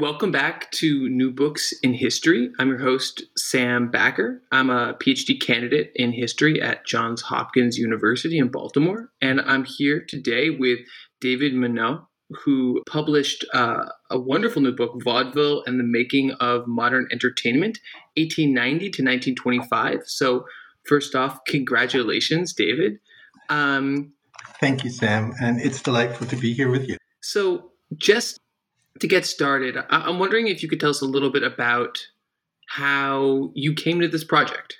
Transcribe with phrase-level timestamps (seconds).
[0.00, 2.50] Welcome back to New Books in History.
[2.58, 4.40] I'm your host, Sam Backer.
[4.50, 9.10] I'm a PhD candidate in history at Johns Hopkins University in Baltimore.
[9.20, 10.78] And I'm here today with
[11.20, 12.06] David Monod,
[12.42, 17.78] who published uh, a wonderful new book, Vaudeville and the Making of Modern Entertainment,
[18.16, 20.04] 1890 to 1925.
[20.06, 20.46] So,
[20.88, 22.98] first off, congratulations, David.
[23.50, 24.14] Um,
[24.58, 25.34] Thank you, Sam.
[25.42, 26.96] And it's delightful to be here with you.
[27.20, 28.38] So, just
[29.00, 31.98] to get started, I'm wondering if you could tell us a little bit about
[32.68, 34.76] how you came to this project.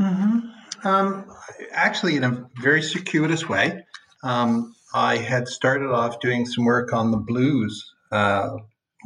[0.00, 0.86] Mm-hmm.
[0.86, 1.26] Um,
[1.72, 3.84] actually, in a very circuitous way,
[4.22, 7.94] um, I had started off doing some work on the blues.
[8.10, 8.50] Uh,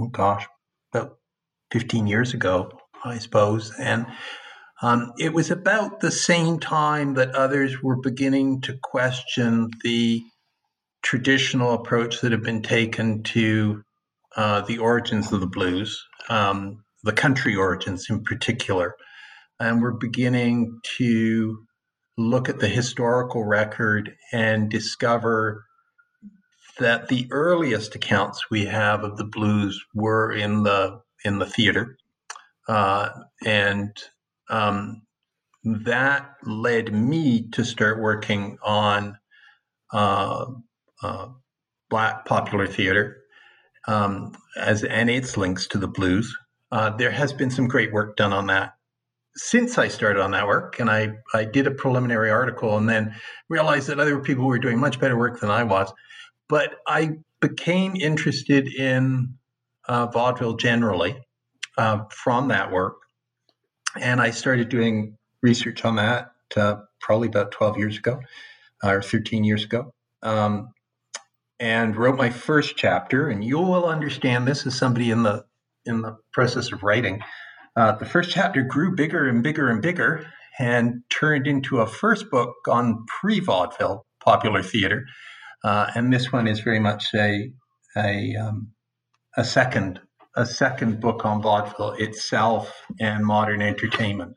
[0.00, 0.46] oh gosh,
[0.92, 1.18] about
[1.72, 2.70] 15 years ago,
[3.04, 4.06] I suppose, and
[4.82, 10.22] um, it was about the same time that others were beginning to question the
[11.02, 13.82] traditional approach that had been taken to
[14.36, 18.96] uh, the origins of the blues, um, the country origins in particular.
[19.60, 21.58] And we're beginning to
[22.16, 25.64] look at the historical record and discover
[26.78, 31.96] that the earliest accounts we have of the blues were in the in the theater,
[32.68, 33.08] uh,
[33.46, 33.96] and
[34.50, 35.02] um,
[35.62, 39.16] that led me to start working on
[39.92, 40.44] uh,
[41.02, 41.28] uh,
[41.88, 43.23] black popular theater
[43.86, 46.36] um, as and its links to the blues.
[46.72, 48.74] Uh, there has been some great work done on that
[49.36, 53.14] since I started on that work, and I I did a preliminary article and then
[53.48, 55.92] realized that other people were doing much better work than I was.
[56.48, 59.34] But I became interested in
[59.88, 61.16] uh, vaudeville generally
[61.76, 62.96] uh, from that work,
[64.00, 68.20] and I started doing research on that uh, probably about twelve years ago
[68.82, 69.92] or thirteen years ago.
[70.22, 70.70] Um,
[71.64, 73.30] and wrote my first chapter.
[73.30, 75.46] And you will understand this as somebody in the
[75.86, 77.20] in the process of writing.
[77.74, 80.26] Uh, the first chapter grew bigger and bigger and bigger,
[80.58, 85.06] and turned into a first book on pre-vaudeville popular theater.
[85.64, 87.50] Uh, and this one is very much a
[87.96, 88.72] a um,
[89.38, 90.00] a second
[90.36, 94.34] a second book on vaudeville itself and modern entertainment.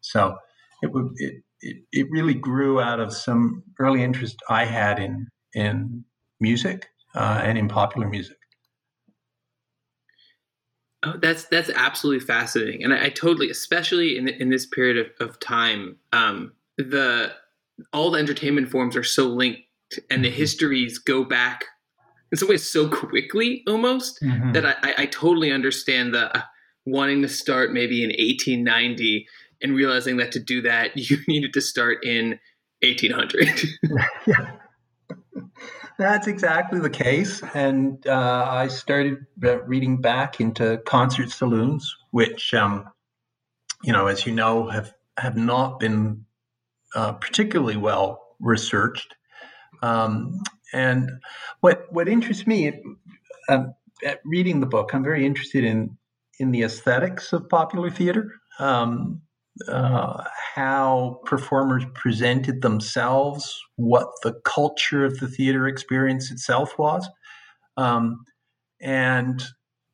[0.00, 0.36] So
[0.82, 5.28] it would it, it, it really grew out of some early interest I had in
[5.54, 6.04] in
[6.44, 8.36] music uh, and in popular music.
[11.02, 15.28] Oh, that's that's absolutely fascinating, and I, I totally, especially in in this period of,
[15.28, 17.32] of time, um, the
[17.92, 19.60] all the entertainment forms are so linked,
[20.08, 20.36] and the mm-hmm.
[20.36, 21.64] histories go back
[22.32, 24.52] in some ways so quickly, almost mm-hmm.
[24.52, 26.42] that I, I totally understand the uh,
[26.86, 29.26] wanting to start maybe in 1890
[29.62, 32.38] and realizing that to do that you needed to start in
[32.82, 33.60] 1800.
[34.26, 34.56] yeah.
[35.98, 37.42] That's exactly the case.
[37.54, 42.88] And uh, I started reading back into concert saloons, which, um,
[43.82, 46.24] you know, as you know, have, have not been
[46.94, 49.14] uh, particularly well researched.
[49.82, 50.40] Um,
[50.72, 51.10] and
[51.60, 52.72] what what interests me
[53.48, 55.96] um, at reading the book, I'm very interested in
[56.38, 58.32] in the aesthetics of popular theater.
[58.58, 59.22] Um,
[59.68, 67.08] uh, how performers presented themselves, what the culture of the theater experience itself was.
[67.76, 68.24] Um,
[68.80, 69.42] and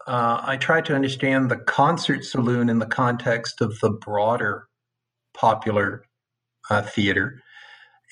[0.06, 4.66] uh, I tried to understand the concert saloon in the context of the broader
[5.34, 6.04] popular
[6.70, 7.42] uh, theater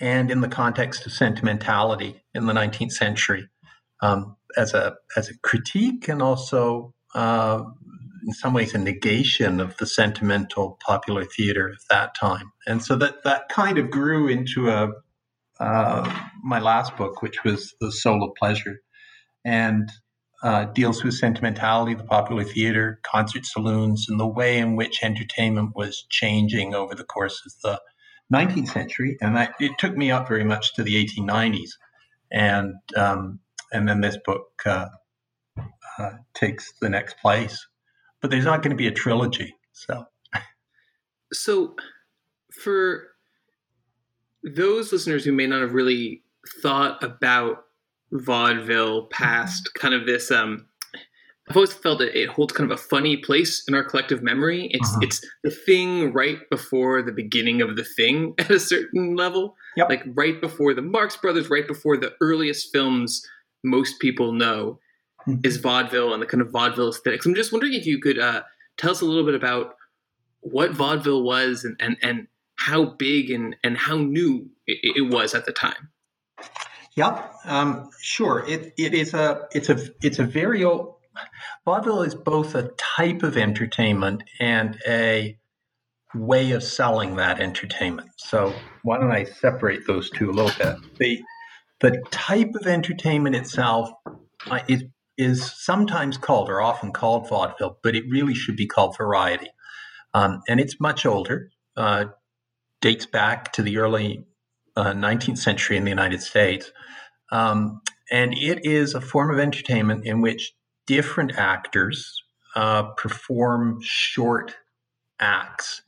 [0.00, 3.48] and in the context of sentimentality in the 19th century
[4.00, 7.62] um, as a as a critique and also uh,
[8.28, 12.52] in some ways a negation of the sentimental popular theater of that time.
[12.66, 14.90] And so that that kind of grew into a
[15.58, 18.80] uh, my last book, which was The Soul of Pleasure,
[19.46, 19.90] and
[20.42, 25.74] uh, deals with sentimentality, the popular theater, concert saloons, and the way in which entertainment
[25.74, 27.80] was changing over the course of the
[28.32, 29.16] 19th century.
[29.22, 31.70] And that, it took me up very much to the 1890s,
[32.30, 33.40] and um,
[33.72, 34.88] and then this book uh,
[35.98, 37.66] uh takes the next place
[38.20, 39.54] but there's not going to be a trilogy.
[39.72, 40.06] So,
[41.32, 41.76] so
[42.62, 43.08] for
[44.42, 46.22] those listeners who may not have really
[46.62, 47.64] thought about
[48.12, 50.66] vaudeville past kind of this um
[51.48, 54.68] I've always felt that it holds kind of a funny place in our collective memory.
[54.70, 55.00] It's uh-huh.
[55.02, 59.56] it's the thing right before the beginning of the thing at a certain level.
[59.76, 59.88] Yep.
[59.88, 63.26] Like right before the Marx Brothers, right before the earliest films
[63.64, 64.87] most people know mm-hmm.
[65.42, 67.26] Is vaudeville and the kind of vaudeville aesthetics.
[67.26, 68.42] I'm just wondering if you could uh,
[68.76, 69.74] tell us a little bit about
[70.40, 72.26] what vaudeville was and and, and
[72.56, 75.90] how big and, and how new it, it was at the time.
[76.96, 78.44] Yep, um, sure.
[78.48, 80.96] It it is a it's a it's a very old
[81.64, 85.36] Vaudeville is both a type of entertainment and a
[86.14, 88.10] way of selling that entertainment.
[88.16, 90.76] So why don't I separate those two a little bit?
[90.98, 91.22] The
[91.80, 93.90] the type of entertainment itself
[94.50, 94.84] uh, is
[95.18, 99.50] is sometimes called or often called vaudeville, but it really should be called variety.
[100.14, 102.06] Um, and it's much older, uh,
[102.80, 104.24] dates back to the early
[104.76, 106.70] uh, 19th century in the United States.
[107.30, 107.80] Um,
[108.10, 110.54] and it is a form of entertainment in which
[110.86, 112.22] different actors
[112.54, 114.54] uh, perform short
[115.20, 115.82] acts,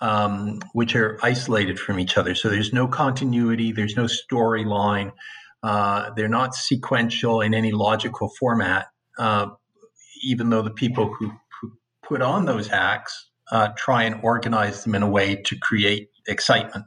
[0.00, 2.34] um, which are isolated from each other.
[2.34, 5.12] So there's no continuity, there's no storyline,
[5.62, 8.86] uh, they're not sequential in any logical format,
[9.18, 9.46] uh,
[10.24, 11.30] even though the people who,
[11.60, 11.72] who
[12.06, 16.84] put on those acts uh, try and organize them in a way to create excitement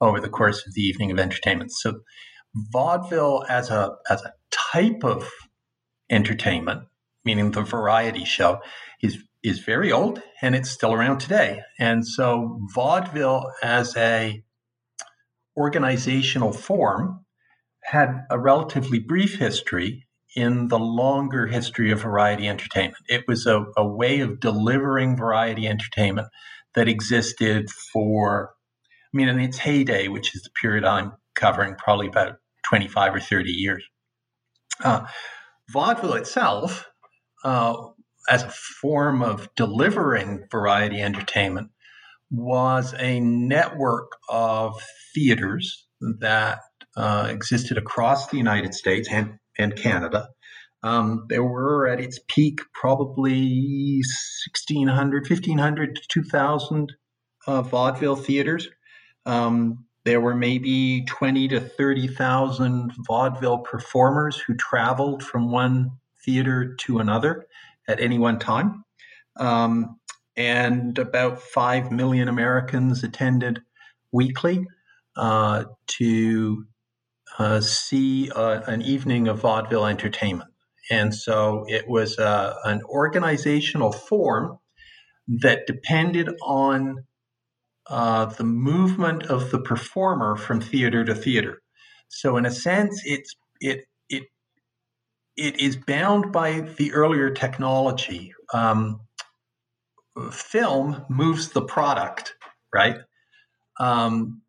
[0.00, 1.72] over the course of the evening of entertainment.
[1.72, 2.00] So
[2.54, 5.28] vaudeville as a as a type of
[6.10, 6.84] entertainment
[7.24, 8.60] meaning the variety show,
[9.02, 11.60] is is very old and it's still around today.
[11.78, 14.42] And so vaudeville as a
[15.56, 17.23] organizational form
[17.84, 23.04] had a relatively brief history in the longer history of variety entertainment.
[23.08, 26.28] It was a, a way of delivering variety entertainment
[26.74, 28.52] that existed for,
[28.82, 32.38] I mean, in its heyday, which is the period I'm covering, probably about
[32.68, 33.84] 25 or 30 years.
[34.82, 35.06] Uh,
[35.70, 36.88] vaudeville itself
[37.44, 37.76] uh,
[38.28, 41.70] as a form of delivering variety entertainment
[42.30, 44.82] was a network of
[45.14, 45.86] theaters
[46.20, 46.60] that
[46.96, 50.28] uh, existed across the United States and, and Canada.
[50.82, 54.02] Um, there were at its peak probably
[54.66, 56.92] 1,600, 1,500 to 2,000
[57.46, 58.68] uh, vaudeville theaters.
[59.24, 65.92] Um, there were maybe 20 to 30,000 vaudeville performers who traveled from one
[66.24, 67.46] theater to another
[67.88, 68.84] at any one time.
[69.36, 69.98] Um,
[70.36, 73.60] and about 5 million Americans attended
[74.12, 74.66] weekly
[75.16, 76.66] uh, to
[77.38, 80.50] uh, see uh, an evening of vaudeville entertainment.
[80.90, 84.58] And so it was uh, an organizational form
[85.26, 87.04] that depended on
[87.88, 91.62] uh, the movement of the performer from theater to theater.
[92.08, 93.86] So in a sense, it's it
[95.36, 98.34] it is bound by the earlier technology.
[98.52, 99.00] Um,
[100.30, 102.34] film moves the product,
[102.72, 102.98] right?
[103.80, 104.42] Um,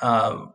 [0.00, 0.46] uh,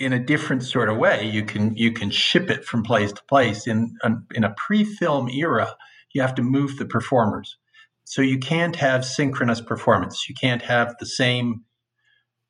[0.00, 1.28] in a different sort of way.
[1.28, 3.66] You can you can ship it from place to place.
[3.66, 3.94] In
[4.34, 5.76] in a pre-film era,
[6.12, 7.58] you have to move the performers,
[8.04, 10.28] so you can't have synchronous performance.
[10.28, 11.64] You can't have the same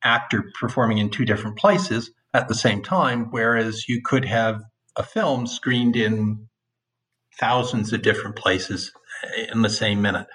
[0.03, 3.27] actor performing in two different places at the same time.
[3.29, 4.61] Whereas you could have
[4.95, 6.47] a film screened in
[7.39, 8.91] thousands of different places
[9.23, 10.27] eh, in the same minute.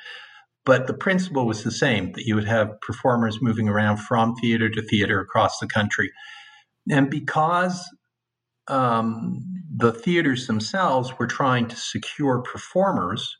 [0.66, 4.68] But the principle was the same that you would have performers moving around from theater
[4.68, 6.12] to theater across the country.
[6.90, 7.88] And because
[8.68, 13.36] um, the theaters themselves were trying to secure performers,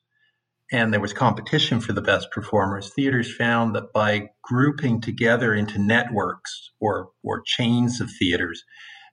[0.73, 5.79] and there was competition for the best performers, theaters found that by grouping together into
[5.79, 8.65] networks or, or chains of theaters,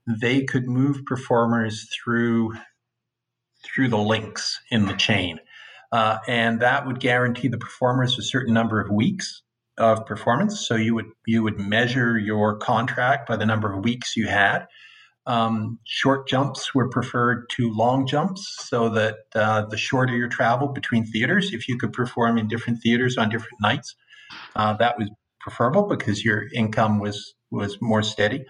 [0.07, 2.53] they could move performers through
[3.63, 5.39] through the links in the chain.
[5.93, 9.41] Uh, and that would guarantee the performers a certain number of weeks
[9.77, 10.67] of performance.
[10.67, 14.67] So you would you would measure your contract by the number of weeks you had.
[15.25, 20.67] Um, short jumps were preferred to long jumps, so that uh, the shorter your travel
[20.67, 23.95] between theaters, if you could perform in different theaters on different nights,
[24.55, 28.45] uh, that was preferable because your income was was more steady.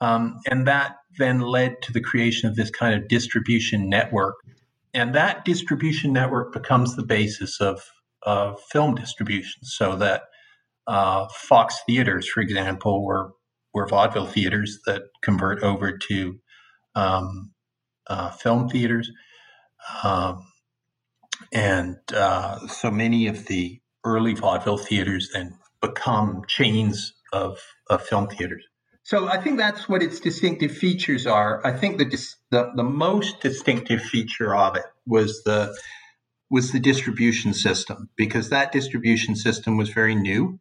[0.00, 4.34] Um, and that then led to the creation of this kind of distribution network.
[4.94, 7.80] And that distribution network becomes the basis of,
[8.22, 10.24] of film distribution, so that
[10.86, 13.32] uh, Fox theaters, for example, were,
[13.72, 16.38] were vaudeville theaters that convert over to
[16.94, 17.50] um,
[18.06, 19.10] uh, film theaters.
[20.02, 20.46] Um,
[21.52, 27.58] and uh, so many of the early vaudeville theaters then become chains of,
[27.88, 28.64] of film theaters.
[29.04, 31.64] So I think that's what its distinctive features are.
[31.66, 32.04] I think the,
[32.50, 35.76] the the most distinctive feature of it was the
[36.50, 40.60] was the distribution system because that distribution system was very new.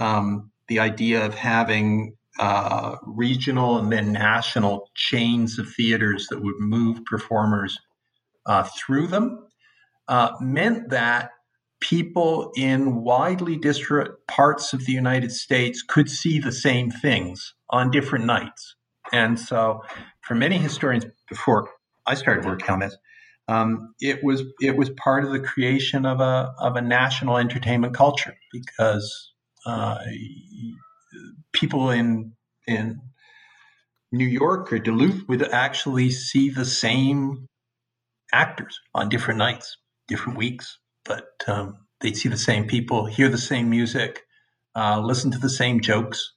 [0.00, 6.58] Um, the idea of having uh, regional and then national chains of theaters that would
[6.58, 7.78] move performers
[8.46, 9.46] uh, through them
[10.08, 11.30] uh, meant that
[11.80, 17.90] people in widely disparate parts of the United States could see the same things on
[17.90, 18.76] different nights.
[19.12, 19.82] And so,
[20.22, 21.68] for many historians before
[22.06, 22.96] I started working on this,
[23.48, 27.94] um, it was it was part of the creation of a of a national entertainment
[27.94, 29.32] culture because
[29.66, 29.98] uh,
[31.52, 32.32] people in
[32.66, 33.00] in
[34.12, 37.46] New York or Duluth would actually see the same
[38.32, 39.76] actors on different nights,
[40.08, 44.22] different weeks, but um, they'd see the same people, hear the same music,
[44.76, 46.32] uh, listen to the same jokes,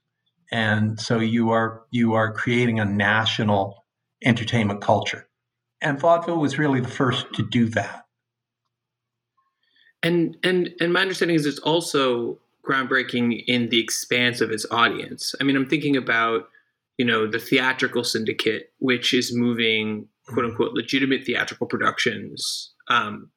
[0.51, 3.86] and so you are you are creating a national
[4.24, 5.27] entertainment culture,
[5.82, 8.06] and vaudeville was really the first to do that.
[10.01, 15.36] And and and my understanding is it's also groundbreaking in the expanse of its audience.
[15.39, 16.50] I mean, I'm thinking about
[16.98, 23.29] you know the theatrical syndicate, which is moving quote unquote legitimate theatrical productions um,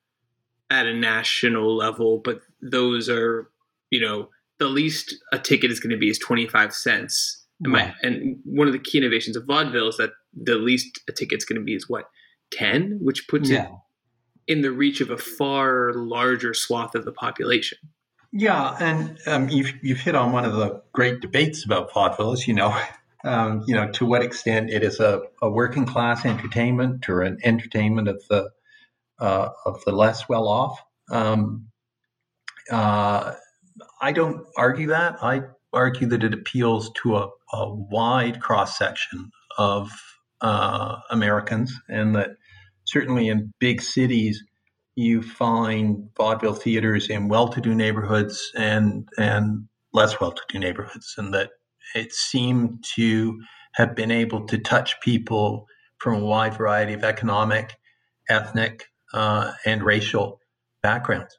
[0.71, 3.51] at a national level, but those are,
[3.91, 4.29] you know,
[4.59, 7.45] the least a ticket is going to be is 25 cents.
[7.63, 11.13] And, my, and one of the key innovations of vaudeville is that the least a
[11.13, 12.11] ticket's going to be is what
[12.53, 13.65] 10, which puts yeah.
[13.65, 13.71] it
[14.47, 17.79] in the reach of a far larger swath of the population.
[18.33, 22.55] Yeah, and um, you've you've hit on one of the great debates about vaudeville, you
[22.55, 22.79] know.
[23.25, 27.39] Um, you know, to what extent it is a, a working class entertainment or an
[27.43, 28.51] entertainment of the
[29.19, 30.81] uh, of the less well off.
[31.11, 31.67] Um,
[32.71, 33.35] uh,
[34.01, 35.23] I don't argue that.
[35.25, 35.43] I
[35.73, 39.91] argue that it appeals to a, a wide cross section of
[40.41, 42.31] uh, Americans, and that
[42.85, 44.45] certainly in big cities,
[44.97, 51.51] you find vaudeville theaters in well-to-do neighborhoods and and less well-to-do neighborhoods, and that
[51.95, 53.39] it seemed to
[53.75, 55.67] have been able to touch people
[55.99, 57.77] from a wide variety of economic,
[58.29, 60.41] ethnic, uh, and racial
[60.83, 61.39] backgrounds.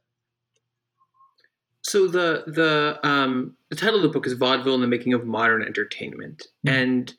[1.82, 5.26] So the the um, the title of the book is "Vaudeville and the Making of
[5.26, 6.76] Modern Entertainment," mm-hmm.
[6.76, 7.14] and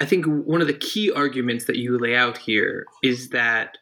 [0.00, 3.78] I think one of the key arguments that you lay out here is that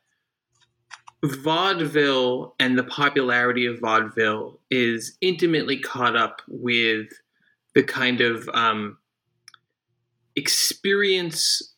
[1.25, 7.09] vaudeville and the popularity of vaudeville is intimately caught up with
[7.75, 8.99] the kind of um,
[10.37, 11.75] experience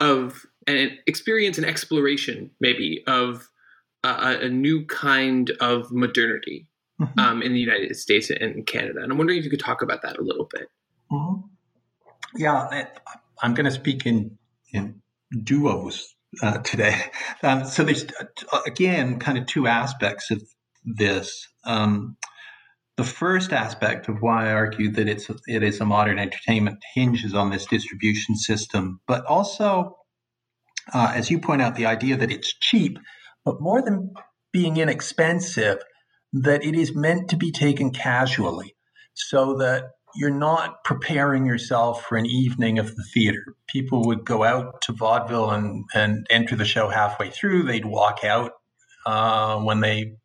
[0.00, 3.48] of an experience and exploration maybe of
[4.04, 6.66] a, a new kind of modernity
[7.00, 7.18] mm-hmm.
[7.18, 9.00] um, in the United States and Canada.
[9.02, 10.68] And I'm wondering if you could talk about that a little bit.
[11.10, 11.40] Mm-hmm.
[12.36, 12.86] Yeah,
[13.42, 14.36] I'm going to speak in
[14.72, 15.00] in
[15.42, 17.10] duos uh, today.
[17.42, 18.06] Um, so there's
[18.66, 20.42] again kind of two aspects of
[20.84, 21.48] this.
[21.64, 22.16] Um,
[22.96, 27.34] the first aspect of why I argue that it's it is a modern entertainment hinges
[27.34, 29.96] on this distribution system, but also,
[30.92, 32.98] uh, as you point out, the idea that it's cheap,
[33.44, 34.12] but more than
[34.52, 35.78] being inexpensive,
[36.32, 38.76] that it is meant to be taken casually,
[39.14, 43.56] so that you're not preparing yourself for an evening of the theater.
[43.66, 47.64] People would go out to vaudeville and, and enter the show halfway through.
[47.64, 48.52] They'd walk out
[49.06, 50.16] uh, when they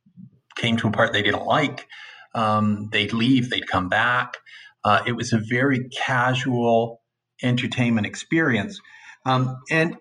[0.55, 1.87] came to a part they didn't like.
[2.35, 4.37] Um, they'd leave, they'd come back.
[4.83, 7.01] Uh, it was a very casual
[7.41, 8.79] entertainment experience.
[9.25, 9.97] Um, and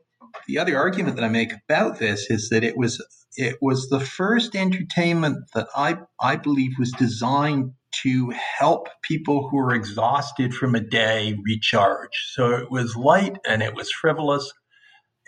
[0.47, 3.04] the other argument that I make about this is that it was
[3.37, 9.57] it was the first entertainment that I I believe was designed to help people who
[9.57, 12.33] were exhausted from a day recharge.
[12.33, 14.52] So it was light and it was frivolous,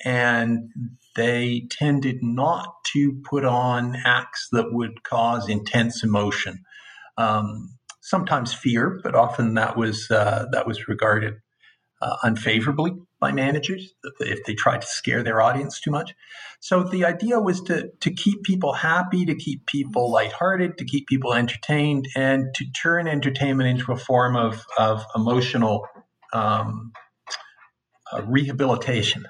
[0.05, 0.71] and
[1.17, 6.65] they tended not to put on acts that would cause intense emotion
[7.21, 11.35] um, sometimes fear, but often that was uh, that was regarded
[12.01, 16.15] uh, unfavorably by managers if they tried to scare their audience too much.
[16.61, 21.07] So the idea was to to keep people happy, to keep people lighthearted, to keep
[21.07, 25.87] people entertained, and to turn entertainment into a form of of emotional
[26.33, 26.93] um,
[28.13, 29.27] uh, rehabilitation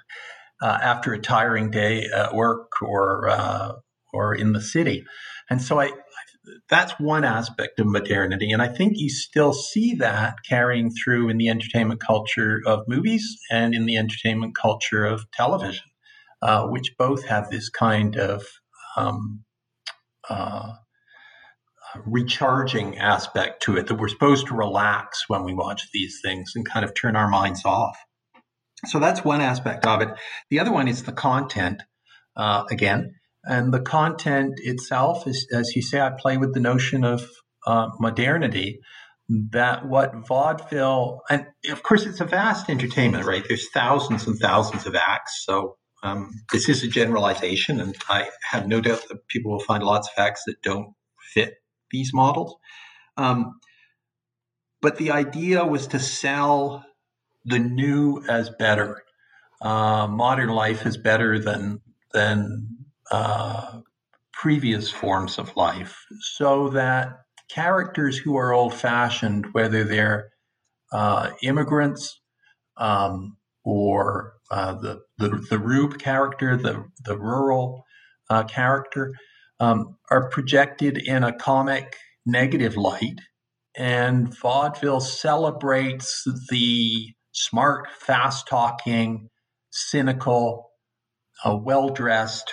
[0.63, 3.73] uh, after a tiring day at work or uh,
[4.13, 5.05] or in the city.
[5.49, 5.91] And so I,
[6.69, 8.51] that's one aspect of modernity.
[8.51, 13.37] And I think you still see that carrying through in the entertainment culture of movies
[13.51, 15.85] and in the entertainment culture of television,
[16.43, 18.45] uh, which both have this kind of
[18.97, 19.45] um,
[20.29, 20.73] uh,
[22.07, 26.69] recharging aspect to it that we're supposed to relax when we watch these things and
[26.69, 27.97] kind of turn our minds off.
[28.87, 30.09] So that's one aspect of it.
[30.51, 31.83] The other one is the content,
[32.37, 33.15] uh, again.
[33.45, 37.29] And the content itself is, as you say, I play with the notion of
[37.67, 38.81] uh, modernity.
[39.29, 43.45] That what vaudeville, and of course, it's a vast entertainment, right?
[43.47, 45.45] There's thousands and thousands of acts.
[45.47, 49.85] So um, this is a generalization, and I have no doubt that people will find
[49.85, 50.95] lots of acts that don't
[51.33, 51.55] fit
[51.93, 52.57] these models.
[53.17, 53.61] Um,
[54.83, 56.85] but the idea was to sell
[57.45, 59.03] the new as better.
[59.61, 61.81] Uh, modern life is better than
[62.13, 62.80] than
[63.11, 63.81] uh,
[64.33, 70.31] previous forms of life, so that characters who are old-fashioned, whether they're
[70.93, 72.21] uh, immigrants
[72.77, 77.85] um, or uh, the, the the Rube character, the the rural
[78.29, 79.15] uh, character,
[79.61, 83.21] um, are projected in a comic negative light,
[83.77, 89.29] and vaudeville celebrates the smart, fast talking,
[89.71, 90.71] cynical,
[91.45, 92.53] uh, well dressed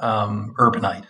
[0.00, 1.06] um, urbanite.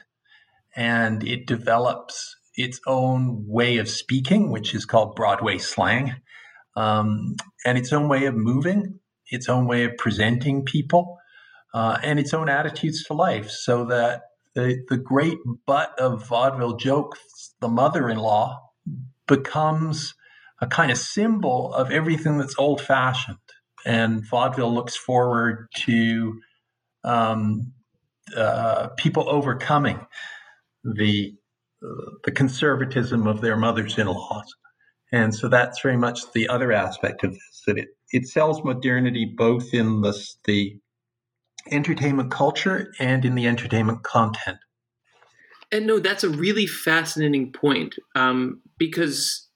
[0.77, 6.15] And it develops its own way of speaking, which is called Broadway slang,
[6.77, 11.19] um, and its own way of moving, its own way of presenting people,
[11.75, 13.51] uh, and its own attitudes to life.
[13.51, 14.23] So that
[14.55, 18.61] the, the great butt of vaudeville jokes, the mother in law,
[19.27, 20.15] becomes
[20.61, 23.39] a kind of symbol of everything that's old fashioned.
[23.87, 26.41] And vaudeville looks forward to
[27.05, 27.73] um,
[28.37, 30.07] uh, people overcoming
[30.85, 31.35] the
[31.83, 34.55] uh, the conservatism of their mothers-in-laws,
[35.13, 39.33] and so that's very much the other aspect of this that it it sells modernity
[39.37, 40.13] both in the
[40.45, 40.79] the
[41.71, 44.59] entertainment culture and in the entertainment content.
[45.71, 49.49] And no, that's a really fascinating point um, because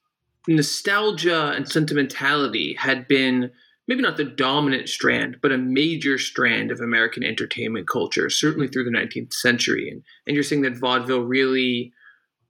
[0.46, 3.50] nostalgia and sentimentality had been
[3.88, 8.84] maybe not the dominant strand, but a major strand of American entertainment culture, certainly through
[8.84, 9.90] the 19th century.
[9.90, 11.92] And, and you're saying that vaudeville really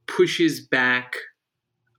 [0.07, 1.17] pushes back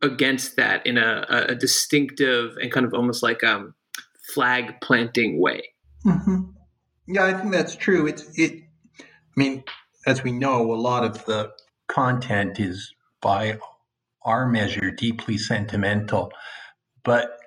[0.01, 3.73] against that in a, a distinctive and kind of almost like um,
[4.33, 5.63] flag planting way.
[6.05, 6.41] Mm-hmm.
[7.07, 8.05] Yeah, I think that's true.
[8.07, 8.61] It's it.
[8.99, 9.03] I
[9.35, 9.63] mean,
[10.05, 11.51] as we know, a lot of the
[11.87, 13.57] content is by
[14.23, 16.31] our measure deeply sentimental,
[17.03, 17.37] but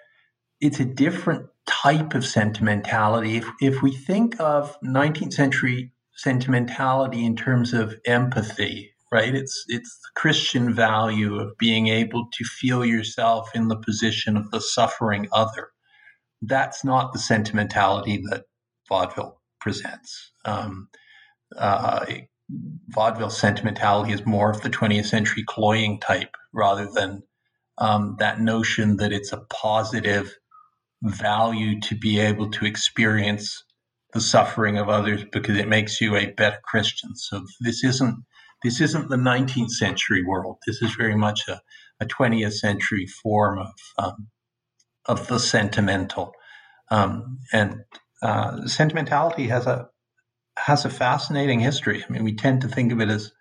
[0.60, 3.36] it's a different type of sentimentality.
[3.36, 9.34] If, if we think of 19th century sentimentality in terms of empathy, right?
[9.34, 14.50] It's it's the Christian value of being able to feel yourself in the position of
[14.50, 15.70] the suffering other.
[16.42, 18.44] That's not the sentimentality that
[18.88, 20.32] vaudeville presents.
[20.44, 20.88] Um,
[21.56, 22.04] uh,
[22.88, 27.22] vaudeville sentimentality is more of the 20th century cloying type rather than
[27.78, 30.36] um, that notion that it's a positive
[31.10, 33.64] value to be able to experience
[34.12, 37.14] the suffering of others because it makes you a better Christian.
[37.16, 38.24] So this isn't
[38.62, 40.56] this isn't the 19th century world.
[40.66, 41.60] This is very much a,
[42.00, 44.28] a 20th century form of um,
[45.06, 46.32] of the sentimental,
[46.90, 47.84] um, and
[48.22, 49.88] uh, sentimentality has a
[50.58, 52.02] has a fascinating history.
[52.02, 53.32] I mean, we tend to think of it as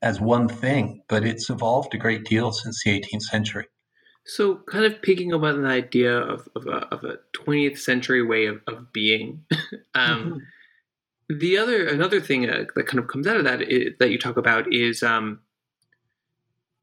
[0.00, 3.66] as one thing, but it's evolved a great deal since the 18th century.
[4.24, 8.24] So, kind of picking up on the idea of, of, a, of a 20th century
[8.24, 9.44] way of, of being,
[9.94, 10.42] um,
[11.28, 11.38] mm-hmm.
[11.38, 14.18] the other another thing uh, that kind of comes out of that is, that you
[14.18, 15.40] talk about is um,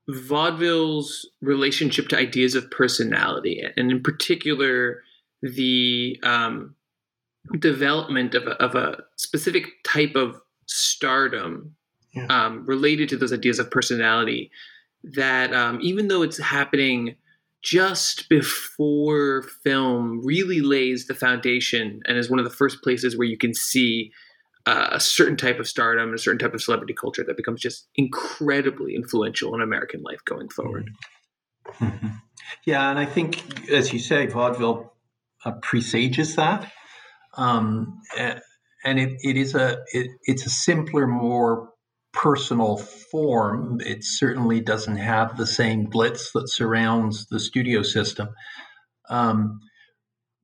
[0.09, 5.01] vaudeville's relationship to ideas of personality, and in particular,
[5.41, 6.75] the um,
[7.57, 11.75] development of a, of a specific type of stardom
[12.13, 12.25] yeah.
[12.29, 14.51] um, related to those ideas of personality
[15.03, 17.15] that um, even though it's happening
[17.61, 23.27] just before film really lays the foundation and is one of the first places where
[23.27, 24.11] you can see
[24.65, 27.61] uh, a certain type of stardom, and a certain type of celebrity culture that becomes
[27.61, 30.91] just incredibly influential in American life going forward.
[31.79, 32.07] Mm-hmm.
[32.65, 34.91] Yeah, and I think, as you say, vaudeville
[35.45, 36.71] uh, presages that.
[37.37, 38.01] Um,
[38.83, 41.69] and it, it is a it, it's a simpler, more
[42.13, 43.79] personal form.
[43.81, 48.29] It certainly doesn't have the same glitz that surrounds the studio system.
[49.09, 49.59] Um,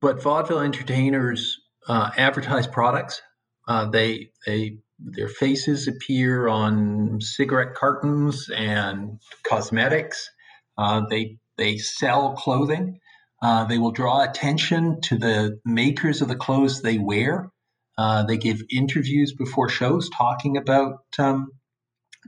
[0.00, 3.22] but vaudeville entertainers uh, advertise products.
[3.68, 10.30] Uh, they they their faces appear on cigarette cartons and cosmetics.
[10.78, 13.00] Uh, they they sell clothing.
[13.42, 17.50] Uh, they will draw attention to the makers of the clothes they wear.
[17.98, 21.50] Uh, they give interviews before shows talking about um,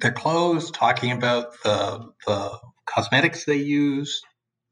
[0.01, 4.23] their clothes, talking about the the cosmetics they use,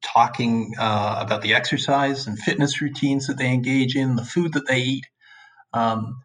[0.03, 4.67] talking uh, about the exercise and fitness routines that they engage in, the food that
[4.67, 5.07] they eat.
[5.73, 6.21] Um,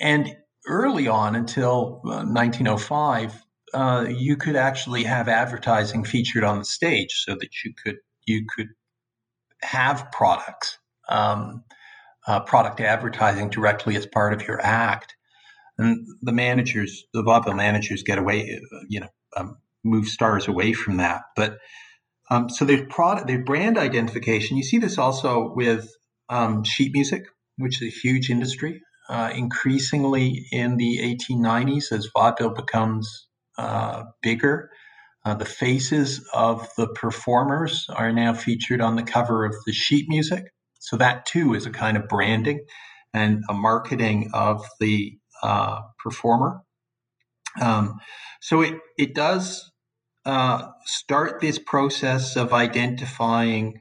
[0.00, 0.36] and
[0.66, 3.42] early on, until uh, 1905,
[3.74, 8.44] uh, you could actually have advertising featured on the stage, so that you could you
[8.54, 8.68] could
[9.62, 11.64] have products, um,
[12.28, 15.16] uh, product advertising directly as part of your act.
[15.78, 20.98] And the managers, the vaudeville managers, get away, you know, um, move stars away from
[20.98, 21.22] that.
[21.34, 21.58] But
[22.30, 24.58] um, so there's product, there's brand identification.
[24.58, 25.90] You see this also with
[26.28, 27.24] um, sheet music,
[27.56, 28.82] which is a huge industry.
[29.08, 34.70] Uh, increasingly in the 1890s, as vaudeville becomes uh, bigger,
[35.24, 40.10] uh, the faces of the performers are now featured on the cover of the sheet
[40.10, 40.44] music.
[40.88, 42.64] So that too is a kind of branding
[43.12, 46.62] and a marketing of the uh, performer.
[47.60, 48.00] Um,
[48.40, 49.70] so it it does
[50.24, 53.80] uh, start this process of identifying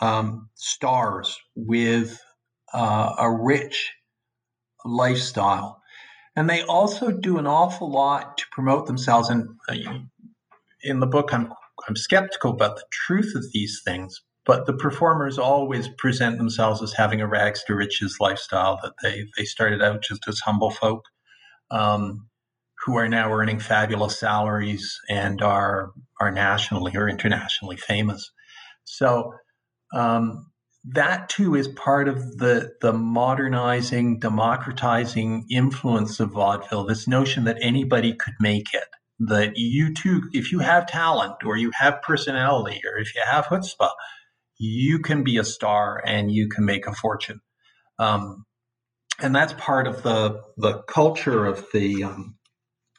[0.00, 2.18] um, stars with
[2.72, 3.92] uh, a rich
[4.84, 5.80] lifestyle.
[6.36, 9.28] And they also do an awful lot to promote themselves.
[9.28, 9.74] And uh,
[10.82, 11.52] in the book, I'm,
[11.88, 16.94] I'm skeptical about the truth of these things, but the performers always present themselves as
[16.94, 21.04] having a rags to riches lifestyle, that they, they started out just as humble folk.
[21.70, 22.28] Um,
[22.84, 28.30] who are now earning fabulous salaries and are are nationally or internationally famous.
[28.84, 29.34] So
[29.92, 30.46] um,
[30.84, 36.84] that too is part of the the modernizing, democratizing influence of vaudeville.
[36.86, 38.88] This notion that anybody could make it,
[39.20, 43.46] that you too, if you have talent or you have personality or if you have
[43.46, 43.90] chutzpah,
[44.58, 47.40] you can be a star and you can make a fortune.
[47.98, 48.44] Um,
[49.20, 52.36] and that's part of the the culture of the um,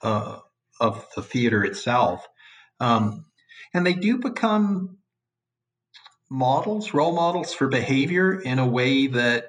[0.02, 0.40] uh,
[0.80, 2.28] of the theater itself.
[2.80, 3.26] Um,
[3.74, 4.98] and they do become
[6.30, 9.48] models, role models for behavior in a way that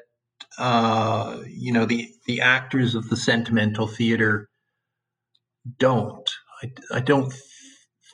[0.58, 4.48] uh, you know the the actors of the sentimental theater
[5.78, 6.28] don't.
[6.62, 7.32] I, I don't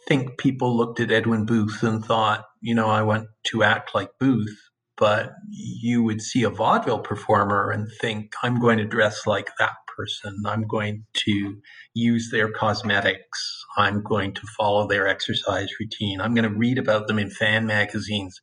[0.08, 4.10] think people looked at Edwin Booth and thought, you know, I want to act like
[4.18, 4.58] Booth.
[4.96, 9.74] But you would see a vaudeville performer and think, I'm going to dress like that
[9.96, 10.42] person.
[10.46, 11.60] I'm going to
[11.94, 13.64] use their cosmetics.
[13.76, 16.20] I'm going to follow their exercise routine.
[16.20, 18.40] I'm going to read about them in fan magazines.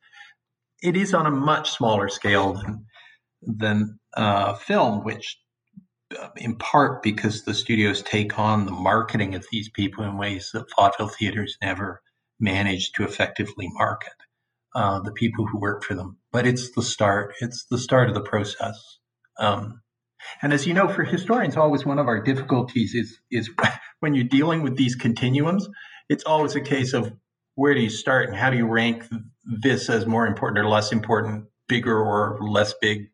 [0.82, 2.86] It is on a much smaller scale than
[3.42, 5.38] than uh, film, which
[6.18, 10.52] uh, in part because the studios take on the marketing of these people in ways
[10.54, 12.02] that vaudeville theaters never
[12.39, 14.13] managed to effectively market
[14.76, 16.17] uh, the people who work for them.
[16.32, 17.34] But it's the start.
[17.41, 19.00] It's the start of the process.
[19.39, 19.82] Um,
[20.41, 23.50] and as you know, for historians, always one of our difficulties is is
[24.00, 25.67] when you're dealing with these continuums,
[26.10, 27.13] it's always a case of
[27.56, 29.06] where do you start and how do you rank
[29.46, 33.12] this as more important or less important, bigger or less big,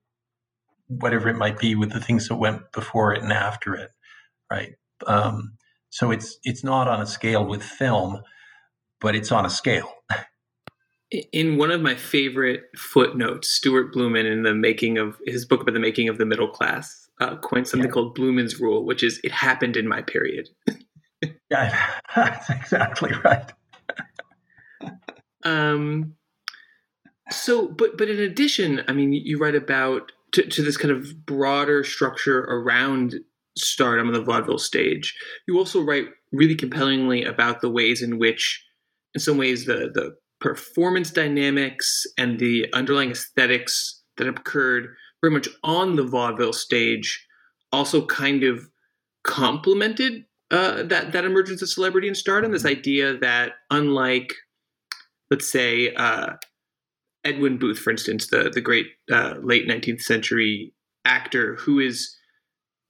[0.88, 3.89] whatever it might be, with the things that went before it and after it,
[4.49, 4.75] right?
[5.05, 5.55] Um,
[5.89, 8.21] so it's it's not on a scale with film,
[9.01, 9.91] but it's on a scale.
[11.31, 15.73] In one of my favorite footnotes, Stuart Blumin in the making of his book about
[15.73, 17.93] the making of the middle class uh, coined something yeah.
[17.93, 20.49] called Blumin's rule, which is it happened in my period.
[21.51, 23.51] yeah, that's exactly right.
[25.43, 26.13] um,
[27.29, 31.25] so, but but in addition, I mean, you write about to, to this kind of
[31.25, 33.15] broader structure around
[33.57, 35.15] stardom on the vaudeville stage.
[35.47, 38.63] You also write really compellingly about the ways in which,
[39.19, 44.88] in some ways, the the performance dynamics and the underlying aesthetics that occurred
[45.21, 47.27] very much on the vaudeville stage
[47.73, 48.65] also kind of
[49.25, 52.53] complemented uh, that that emergence of celebrity and stardom.
[52.53, 54.34] This idea that unlike,
[55.29, 56.36] let's say, uh,
[57.25, 62.15] Edwin Booth, for instance, the the great uh, late 19th century actor who is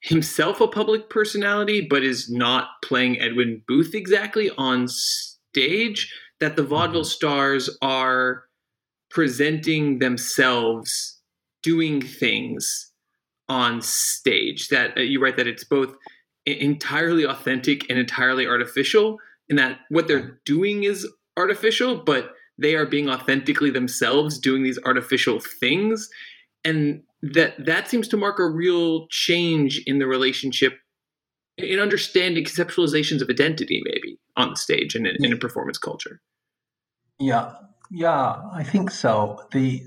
[0.02, 4.88] himself a public personality but is not playing Edwin Booth exactly on
[5.54, 8.44] stage that the vaudeville stars are
[9.10, 11.20] presenting themselves
[11.64, 12.92] doing things
[13.48, 14.70] on stage.
[14.70, 15.96] That uh, you write that it's both
[16.46, 19.18] entirely authentic and entirely artificial
[19.50, 21.08] in that what they're doing is
[21.38, 26.10] artificial but they are being authentically themselves doing these artificial things.
[26.66, 30.78] And that that seems to mark a real change in the relationship
[31.64, 36.22] in understanding conceptualizations of identity maybe on the stage and in, in a performance culture
[37.20, 37.56] yeah,
[37.92, 39.44] yeah, I think so.
[39.52, 39.84] The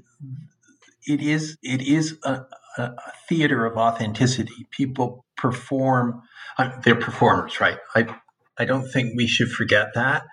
[1.06, 2.44] it is it is a,
[2.76, 2.92] a
[3.28, 4.66] theater of authenticity.
[4.70, 6.22] People perform;
[6.58, 7.78] uh, they're performers, right?
[7.94, 8.14] I
[8.58, 10.24] I don't think we should forget that.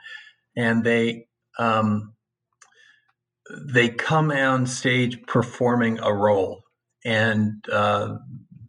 [0.57, 2.15] And they um,
[3.73, 6.63] they come on stage performing a role,
[7.05, 8.17] and uh,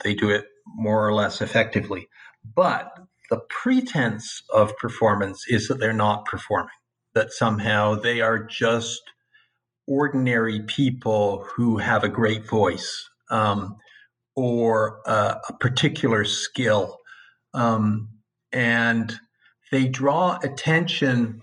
[0.05, 2.09] they do it more or less effectively.
[2.45, 2.93] But
[3.31, 6.71] the pretense of performance is that they're not performing,
[7.15, 9.03] that somehow they are just
[9.87, 13.77] ordinary people who have a great voice um,
[14.37, 16.99] or a particular skill.
[17.55, 18.09] Um,
[18.53, 19.19] and
[19.71, 21.43] they draw attention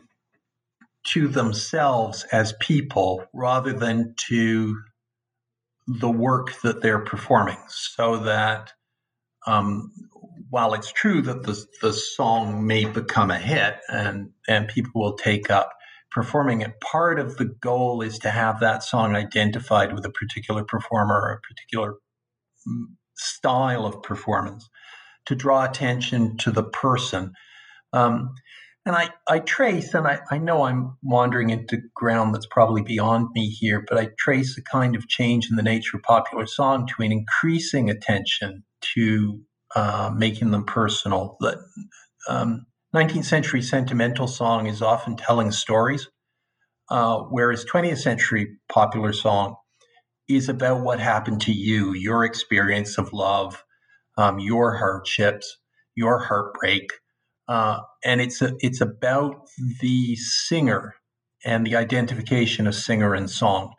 [1.07, 4.77] to themselves as people rather than to
[5.87, 7.57] the work that they're performing.
[7.67, 8.73] So that
[9.45, 9.91] um,
[10.49, 15.17] while it's true that the, the song may become a hit and, and people will
[15.17, 15.73] take up
[16.11, 20.63] performing it, part of the goal is to have that song identified with a particular
[20.63, 21.95] performer or a particular
[22.67, 24.69] mm, style of performance
[25.25, 27.33] to draw attention to the person.
[27.93, 28.33] Um,
[28.85, 33.27] and I, I trace, and I, I know I'm wandering into ground that's probably beyond
[33.35, 36.87] me here, but I trace a kind of change in the nature of popular song
[36.87, 38.63] to an increasing attention
[38.95, 39.41] to
[39.75, 41.37] uh, making them personal.
[41.39, 41.59] The
[42.29, 46.07] um, 19th century sentimental song is often telling stories,
[46.89, 49.55] uh, whereas 20th century popular song
[50.27, 53.63] is about what happened to you, your experience of love,
[54.17, 55.57] um, your hardships,
[55.95, 56.91] your heartbreak.
[57.47, 59.47] Uh, and it's a, it's about
[59.81, 60.95] the singer
[61.45, 63.73] and the identification of singer and song,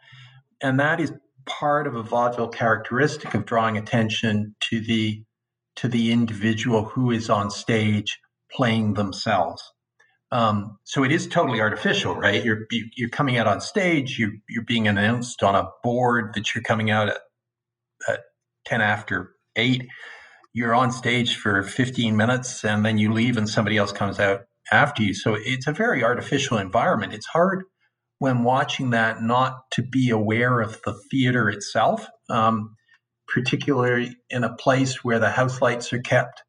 [0.62, 1.12] and that is
[1.44, 5.22] part of a vaudeville characteristic of drawing attention to the
[5.78, 8.18] to the individual who is on stage
[8.52, 9.62] playing themselves.
[10.32, 12.44] Um, so it is totally artificial, right?
[12.44, 14.18] You're you're coming out on stage.
[14.18, 17.18] You you're being announced on a board that you're coming out at,
[18.08, 18.20] at
[18.66, 19.82] ten after eight
[20.52, 24.42] you're on stage for 15 minutes and then you leave and somebody else comes out
[24.72, 25.14] after you.
[25.14, 27.14] So it's a very artificial environment.
[27.14, 27.64] It's hard
[28.18, 32.76] when watching that not to be aware of the theater itself, um,
[33.32, 36.42] particularly in a place where the house lights are kept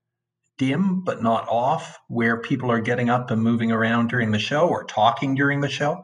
[0.57, 4.67] dim but not off, where people are getting up and moving around during the show
[4.67, 6.01] or talking during the show.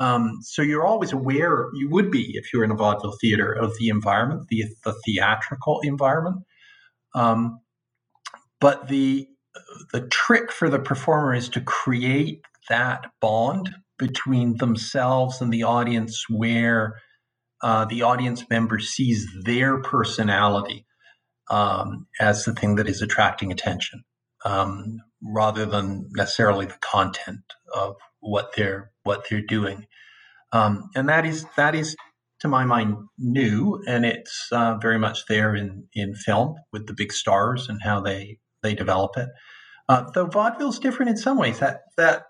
[0.00, 3.76] Um, so you're always aware, you would be if you're in a vaudeville theater, of
[3.78, 6.36] the environment, the, the theatrical environment.
[7.14, 7.60] Um,
[8.60, 9.26] but the
[9.92, 16.24] the trick for the performer is to create that bond between themselves and the audience
[16.28, 16.94] where
[17.62, 20.86] uh, the audience member sees their personality
[21.50, 24.02] um, as the thing that is attracting attention
[24.44, 27.40] um, rather than necessarily the content
[27.74, 29.86] of what they're what they're doing
[30.52, 31.96] um, and that is that is
[32.40, 36.94] to my mind, new, and it's uh, very much there in, in film with the
[36.94, 39.28] big stars and how they they develop it.
[39.88, 41.58] Uh, though vaudeville is different in some ways.
[41.58, 42.24] That that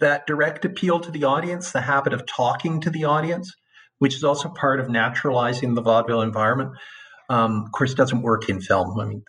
[0.00, 3.54] that direct appeal to the audience, the habit of talking to the audience,
[3.98, 6.72] which is also part of naturalizing the vaudeville environment,
[7.28, 8.98] um, of course, doesn't work in film.
[8.98, 9.24] I mean,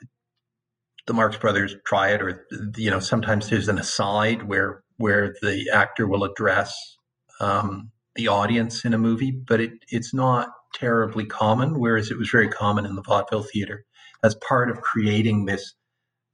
[1.07, 2.45] the, Marx Brothers try it, or
[2.77, 6.97] you know, sometimes there's an aside where where the actor will address.
[7.41, 12.29] Um, the audience in a movie, but it, it's not terribly common, whereas it was
[12.29, 13.85] very common in the vaudeville theater
[14.23, 15.73] as part of creating this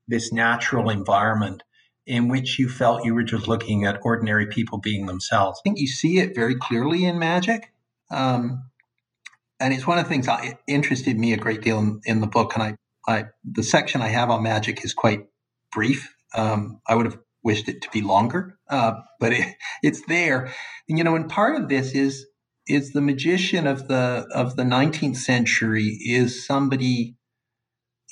[0.07, 1.63] this natural environment
[2.05, 5.59] in which you felt you were just looking at ordinary people being themselves.
[5.59, 7.71] I think you see it very clearly in magic.
[8.11, 8.69] Um,
[9.59, 12.27] and it's one of the things that interested me a great deal in, in the
[12.27, 12.55] book.
[12.55, 12.75] And I,
[13.07, 15.27] I, the section I have on magic is quite
[15.71, 16.13] brief.
[16.33, 20.53] Um, I would have wished it to be longer, uh, but it, it's there.
[20.89, 22.25] And, you know, and part of this is
[22.67, 27.15] is the magician of the of the 19th century is somebody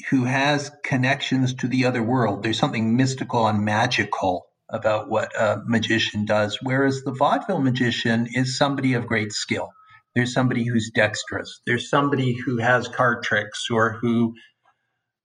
[0.10, 2.44] who has connections to the other world.
[2.44, 8.58] There's something mystical and magical about what a magician does, whereas the vaudeville magician is
[8.58, 9.70] somebody of great skill.
[10.16, 11.62] There's somebody who's dexterous.
[11.66, 14.34] There's somebody who has card tricks or who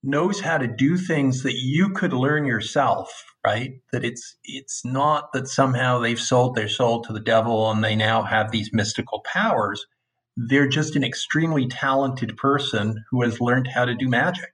[0.02, 3.80] knows how to do things that you could learn yourself right?
[3.92, 7.96] That it's it's not that somehow they've sold their soul to the devil and they
[7.96, 9.86] now have these mystical powers.
[10.36, 14.50] They're just an extremely talented person who has learned how to do magic.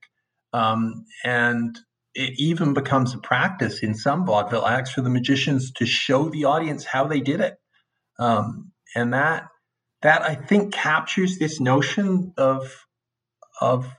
[0.52, 1.76] Um, and
[2.14, 6.44] it even becomes a practice in some vaudeville acts for the magicians to show the
[6.44, 7.56] audience how they did it.
[8.18, 9.48] Um, and that
[10.04, 12.86] that i think captures this notion of
[13.60, 13.92] of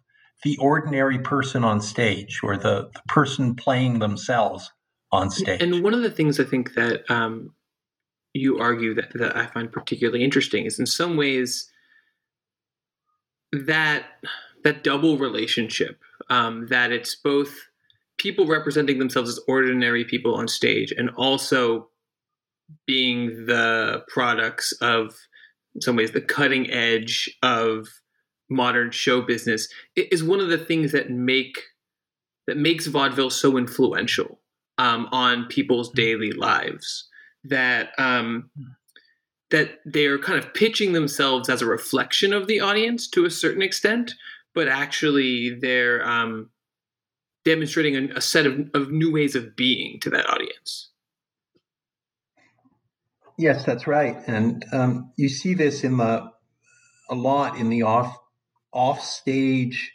[0.43, 4.71] the ordinary person on stage or the, the person playing themselves
[5.11, 5.61] on stage.
[5.61, 7.53] And one of the things I think that um,
[8.33, 11.69] you argue that, that I find particularly interesting is in some ways
[13.51, 14.05] that
[14.63, 17.53] that double relationship um, that it's both
[18.17, 21.89] people representing themselves as ordinary people on stage and also
[22.85, 25.15] being the products of
[25.75, 27.87] in some ways the cutting edge of
[28.49, 31.59] modern show business is one of the things that make
[32.47, 34.39] that makes vaudeville so influential
[34.77, 36.01] um, on people's mm-hmm.
[36.01, 37.07] daily lives
[37.43, 38.49] that um,
[39.51, 43.61] that they're kind of pitching themselves as a reflection of the audience to a certain
[43.61, 44.13] extent,
[44.53, 46.49] but actually they're um,
[47.43, 50.89] demonstrating a, a set of, of new ways of being to that audience.
[53.37, 56.31] Yes, that's right, and um, you see this in the
[57.09, 58.17] a lot in the off
[58.73, 59.93] off stage,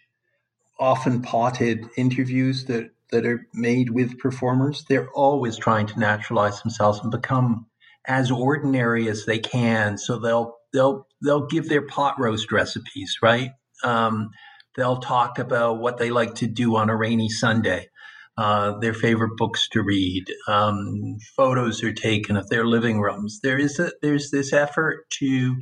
[0.81, 4.87] often potted interviews that that are made with performers.
[4.89, 7.67] They're always trying to naturalize themselves and become
[8.07, 9.99] as ordinary as they can.
[9.99, 13.53] So they'll they'll they'll give their pot roast recipes, right?
[13.85, 14.31] Um,
[14.77, 17.90] they'll talk about what they like to do on a rainy Sunday,
[18.41, 20.25] uh, their favorite books to read.
[20.49, 23.41] Um, photos are taken of their living rooms.
[23.43, 25.57] There is a there's this effort to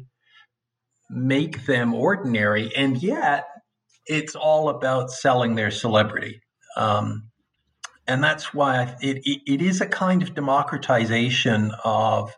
[1.11, 3.49] make them ordinary, and yet
[4.07, 6.41] it's all about selling their celebrity.
[6.77, 7.31] Um,
[8.07, 12.33] and that's why it, it, it is a kind of democratization of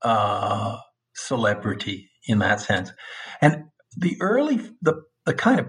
[0.00, 0.78] uh,
[1.14, 2.90] celebrity in that sense.
[3.42, 3.64] And
[3.98, 5.66] the early, the, the kind of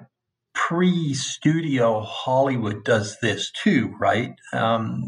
[0.67, 4.31] pre-studio Hollywood does this too, right?
[4.53, 5.07] Um,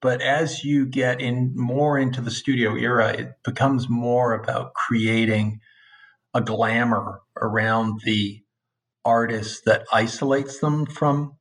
[0.00, 5.60] but as you get in more into the studio era, it becomes more about creating
[6.32, 8.42] a glamour around the
[9.04, 11.36] artist that isolates them from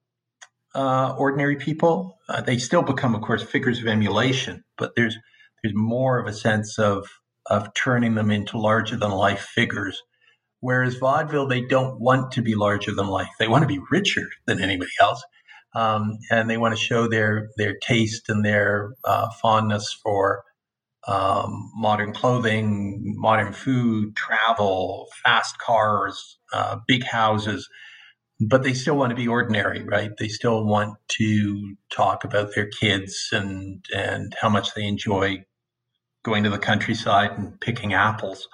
[0.73, 2.17] uh, ordinary people.
[2.27, 5.17] Uh, they still become, of course, figures of emulation, but there's
[5.61, 7.07] there's more of a sense of
[7.47, 10.01] of turning them into larger than life figures.
[10.63, 13.29] Whereas vaudeville, they don't want to be larger than life.
[13.39, 15.23] They want to be richer than anybody else,
[15.75, 20.43] um, and they want to show their their taste and their uh, fondness for
[21.07, 27.67] um, modern clothing, modern food, travel, fast cars, uh, big houses
[28.39, 30.11] but they still want to be ordinary, right?
[30.17, 35.45] They still want to talk about their kids and and how much they enjoy
[36.23, 38.47] going to the countryside and picking apples.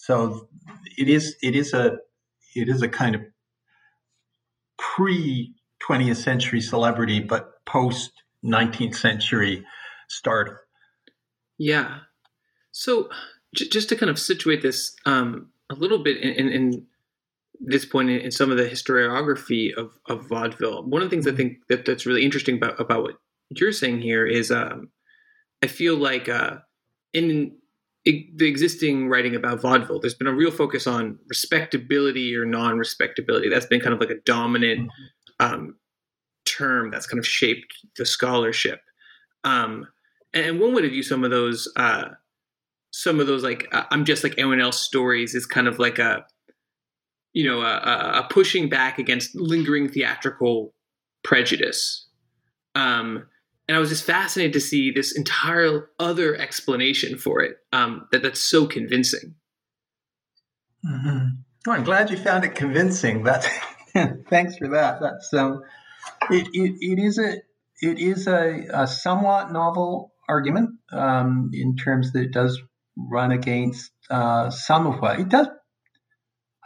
[0.00, 0.48] So
[0.96, 1.98] it is it is a
[2.54, 3.20] it is a kind of
[4.78, 5.54] pre
[5.86, 8.12] 20th century celebrity, but post
[8.44, 9.64] 19th century
[10.08, 10.62] starter.
[11.58, 11.98] Yeah.
[12.72, 13.08] So
[13.54, 16.86] j- just to kind of situate this um, a little bit in, in, in
[17.60, 20.84] this point in, in some of the historiography of, of vaudeville.
[20.84, 21.36] One of the things I mm-hmm.
[21.36, 23.14] think that that's really interesting about, about what
[23.50, 24.90] you're saying here is um,
[25.62, 26.58] I feel like uh,
[27.12, 27.56] in
[28.04, 33.48] the existing writing about vaudeville, there's been a real focus on respectability or non-respectability.
[33.48, 34.90] That's been kind of like a dominant
[35.40, 35.54] mm-hmm.
[35.54, 35.76] um,
[36.46, 38.80] term that's kind of shaped the scholarship.
[39.44, 39.86] Um,
[40.32, 42.08] and one would view some of those, uh,
[42.92, 45.98] some of those like uh, I'm just like anyone else stories is kind of like
[45.98, 46.24] a
[47.38, 50.74] you know, a, a pushing back against lingering theatrical
[51.22, 52.06] prejudice.
[52.74, 53.26] Um,
[53.68, 58.22] and I was just fascinated to see this entire other explanation for it um, that
[58.22, 59.34] that's so convincing.
[60.84, 61.26] Mm-hmm.
[61.66, 63.24] Oh, I'm glad you found it convincing.
[63.24, 63.46] That's
[64.30, 65.00] thanks for that.
[65.00, 65.62] That's um,
[66.30, 67.34] it, it, it is a
[67.80, 72.60] it is a, a somewhat novel argument um, in terms that it does
[72.96, 75.48] run against uh, some of what it does.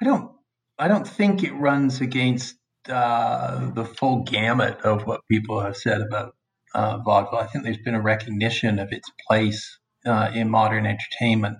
[0.00, 0.30] I don't
[0.78, 2.56] I don't think it runs against
[2.88, 6.34] uh, the full gamut of what people have said about
[6.74, 7.38] uh, vaudeville.
[7.38, 11.58] I think there's been a recognition of its place uh, in modern entertainment,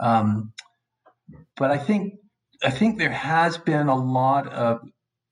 [0.00, 0.52] um,
[1.56, 2.14] but I think
[2.62, 4.80] I think there has been a lot of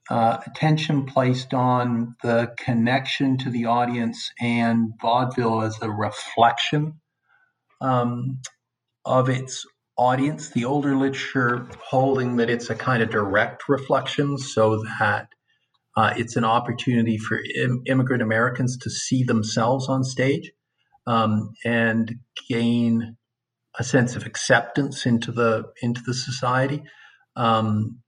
[0.09, 7.01] uh, attention placed on the connection to the audience and vaudeville as a reflection
[7.81, 8.39] um,
[9.05, 9.67] of its
[9.99, 15.29] audience, the older literature holding that it's a kind of direct reflection so that
[15.97, 20.53] uh, it's an opportunity for Im- immigrant Americans to see themselves on stage
[21.07, 22.17] um, and
[22.49, 23.17] gain
[23.79, 26.83] a sense of acceptance into the into the society
[27.37, 27.99] um,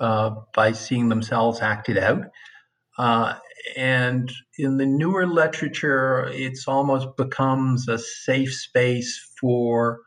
[0.00, 2.24] uh, by seeing themselves acted out.
[2.98, 3.34] Uh,
[3.76, 10.00] and in the newer literature, it's almost becomes a safe space for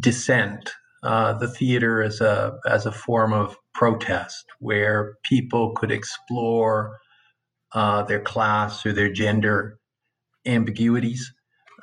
[0.00, 0.70] dissent,
[1.02, 6.98] uh, the theater as a as a form of protest, where people could explore
[7.72, 9.78] uh, their class or their gender
[10.46, 11.32] ambiguities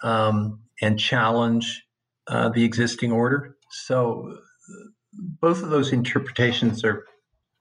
[0.04, 1.84] um, and challenge
[2.28, 3.56] uh, the existing order.
[3.86, 4.38] So
[5.42, 7.06] both of those interpretations are,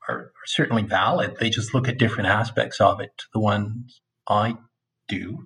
[0.09, 1.37] are, are certainly valid.
[1.39, 3.23] They just look at different aspects of it.
[3.33, 4.57] The ones I
[5.09, 5.45] do.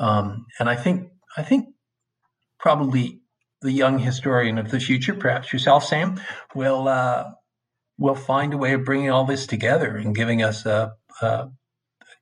[0.00, 1.68] Um, and I think I think
[2.58, 3.20] probably
[3.64, 6.20] the young historian of the future, perhaps yourself, Sam,
[6.54, 7.24] will uh,
[7.98, 10.92] will find a way of bringing all this together and giving us a,
[11.22, 11.48] a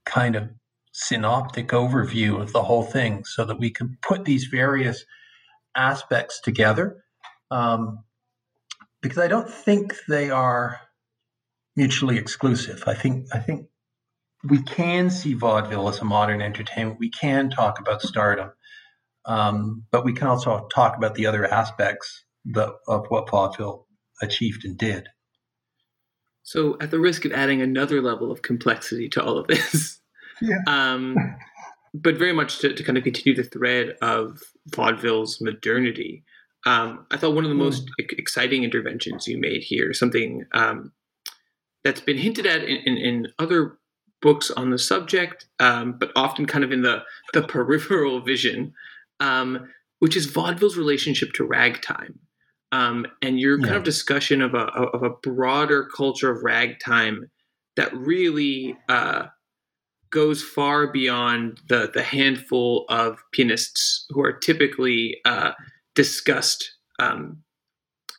[0.07, 0.51] kind of
[0.93, 5.05] synoptic overview of the whole thing, so that we can put these various
[5.77, 7.03] aspects together.
[7.51, 8.05] Um,
[9.01, 10.81] because I don't think they are
[11.75, 12.85] mutually exclusive.
[12.87, 13.67] I think I think
[14.45, 17.01] we can see vaudeville as a modern entertainment.
[17.01, 18.53] We can talk about stardom,
[19.25, 23.87] um, but we can also talk about the other aspects the, of what vaudeville
[24.21, 25.09] achieved and did.
[26.43, 30.01] So, at the risk of adding another level of complexity to all of this,
[30.43, 30.57] yeah.
[30.67, 31.17] um,
[31.95, 34.41] but very much to, to, kind of continue the thread of
[34.75, 36.25] vaudeville's modernity,
[36.67, 37.63] um, I thought one of the hmm.
[37.63, 40.93] most exciting interventions you made here, something um,
[41.85, 43.79] that's been hinted at in, in, in other
[44.21, 47.03] books on the subject, um, but often kind of in the
[47.33, 48.73] the peripheral vision,
[49.23, 49.71] um,
[50.01, 52.19] which is vaudeville's relationship to ragtime,
[52.73, 53.67] um, and your yeah.
[53.67, 57.31] kind of discussion of a of a broader culture of ragtime
[57.77, 59.27] that really uh,
[60.11, 65.53] goes far beyond the the handful of pianists who are typically uh,
[65.95, 67.39] discussed um,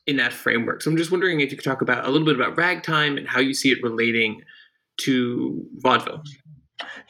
[0.08, 0.82] in that framework.
[0.82, 3.28] So I'm just wondering if you could talk about a little bit about ragtime and
[3.28, 4.41] how you see it relating
[5.01, 6.24] to vaudeville.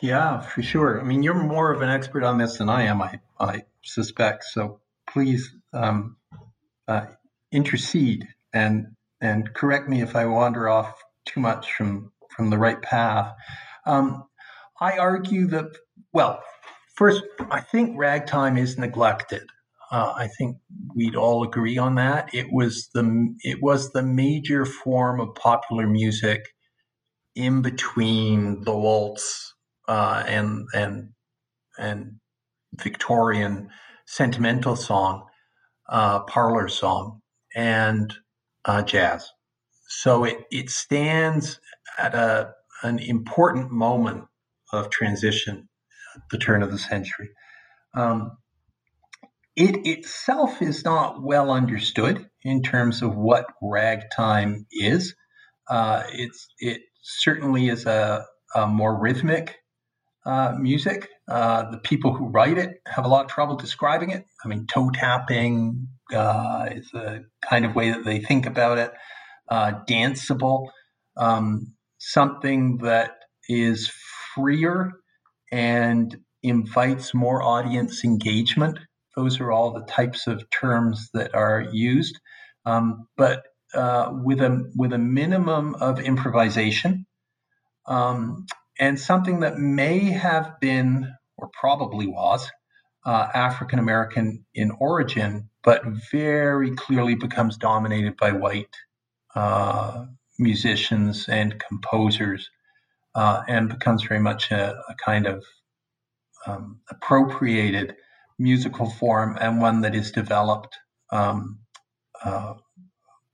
[0.02, 1.00] Yeah, for sure.
[1.00, 4.46] I mean, you're more of an expert on this than I am, I, I suspect.
[4.46, 6.18] So please um,
[6.88, 7.06] uh,
[7.52, 8.88] intercede and
[9.22, 13.34] and correct me if I wander off too much from from the right path.
[13.86, 14.26] Um,
[14.80, 15.68] I argue that
[16.14, 16.44] well,
[16.96, 19.44] first, I think ragtime is neglected.
[19.92, 20.58] Uh, I think
[20.96, 22.34] we'd all agree on that.
[22.34, 26.54] It was the it was the major form of popular music
[27.36, 29.54] in between the waltz
[29.88, 31.10] uh, and and
[31.78, 32.20] and
[32.82, 33.70] Victorian
[34.06, 35.26] sentimental song,
[35.90, 37.22] uh, parlor song,
[37.56, 38.14] and
[38.66, 39.30] uh, jazz.
[39.88, 41.60] So it it stands
[41.98, 44.26] at a an important moment
[44.72, 45.70] of transition
[46.16, 47.30] at the turn of the century.
[47.96, 48.38] Um,
[49.56, 55.16] it itself is not well understood in terms of what ragtime is.
[55.70, 59.58] Uh, it's it certainly is a, a more rhythmic
[60.26, 61.10] uh, music.
[61.28, 64.26] Uh, the people who write it have a lot of trouble describing it.
[64.44, 68.92] I mean, toe tapping uh, is a kind of way that they think about it.
[69.50, 70.68] Uh, danceable,
[71.18, 73.12] um, something that
[73.50, 73.92] is
[74.34, 74.92] freer
[75.52, 78.80] and invites more audience engagement.
[79.16, 82.20] Those are all the types of terms that are used.
[82.66, 83.44] Um, but
[83.74, 87.06] uh, with a with a minimum of improvisation,
[87.86, 88.46] um,
[88.80, 92.50] and something that may have been or probably was
[93.06, 98.76] uh, African American in origin, but very clearly becomes dominated by white
[99.36, 100.06] uh,
[100.40, 102.50] musicians and composers,
[103.16, 105.44] uh, and becomes very much a, a kind of
[106.48, 107.96] um, appropriated
[108.40, 110.78] musical form and one that is developed
[111.12, 111.60] um,
[112.24, 112.54] uh,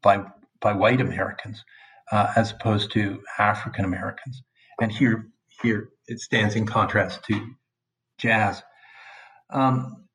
[0.01, 0.23] by
[0.61, 1.63] by white Americans
[2.11, 4.43] uh, as opposed to African Americans.
[4.81, 5.27] And here
[5.61, 7.55] here it stands in contrast to
[8.17, 8.61] jazz.
[9.49, 10.05] Um,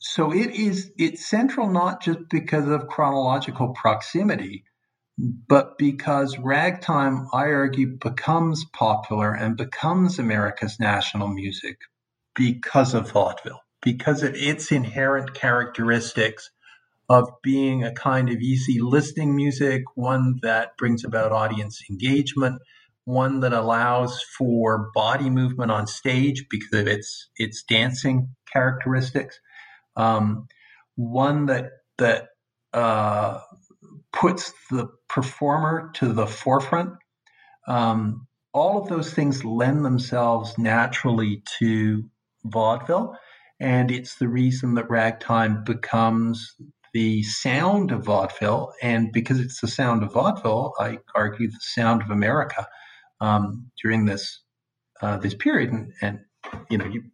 [0.00, 4.64] so it is it's central not just because of chronological proximity,
[5.18, 11.78] but because ragtime, I argue, becomes popular and becomes America's national music
[12.34, 16.50] because of vaudeville, because of its inherent characteristics
[17.08, 22.60] of being a kind of easy listening music, one that brings about audience engagement,
[23.04, 29.38] one that allows for body movement on stage because of its its dancing characteristics,
[29.96, 30.46] um,
[30.96, 32.28] one that that
[32.72, 33.40] uh,
[34.12, 36.90] puts the performer to the forefront.
[37.66, 42.04] Um, all of those things lend themselves naturally to
[42.44, 43.16] vaudeville,
[43.58, 46.54] and it's the reason that ragtime becomes
[46.92, 52.02] the sound of vaudeville, and because it's the sound of vaudeville, I argue the sound
[52.02, 52.66] of America
[53.22, 54.40] um, during this
[55.00, 55.70] uh, this period.
[55.70, 56.18] And, and,
[56.70, 57.10] you know, you've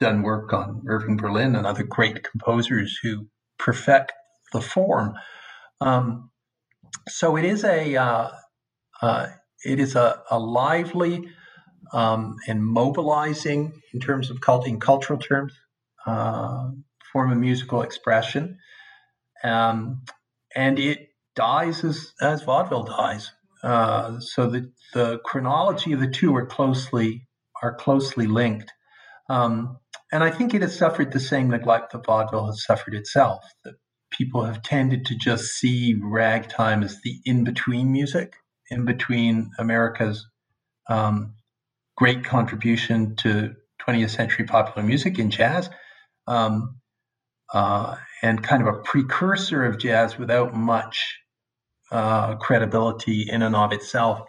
[0.00, 4.12] done work on Irving Berlin and other great composers who perfect
[4.52, 5.14] the form.
[5.80, 6.30] Um,
[7.08, 8.30] so it is a uh,
[9.02, 9.26] uh,
[9.64, 11.28] it is a, a lively
[11.92, 15.52] um, and mobilizing in terms of cult in cultural terms
[16.06, 16.70] uh,
[17.12, 18.58] form of musical expression
[19.44, 20.02] um,
[20.54, 23.32] and it dies as, as vaudeville dies.
[23.68, 27.26] Uh, so the, the chronology of the two are closely
[27.62, 28.72] are closely linked.
[29.28, 29.78] Um,
[30.10, 33.44] and I think it has suffered the same neglect that vaudeville has suffered itself.
[33.64, 33.74] That
[34.10, 38.36] people have tended to just see ragtime as the in between music,
[38.70, 40.26] in between America's
[40.88, 41.34] um,
[41.94, 43.54] great contribution to
[43.86, 45.68] 20th century popular music in jazz,
[46.26, 46.76] um,
[47.52, 51.18] uh, and kind of a precursor of jazz without much
[51.90, 54.22] uh, credibility in and of itself.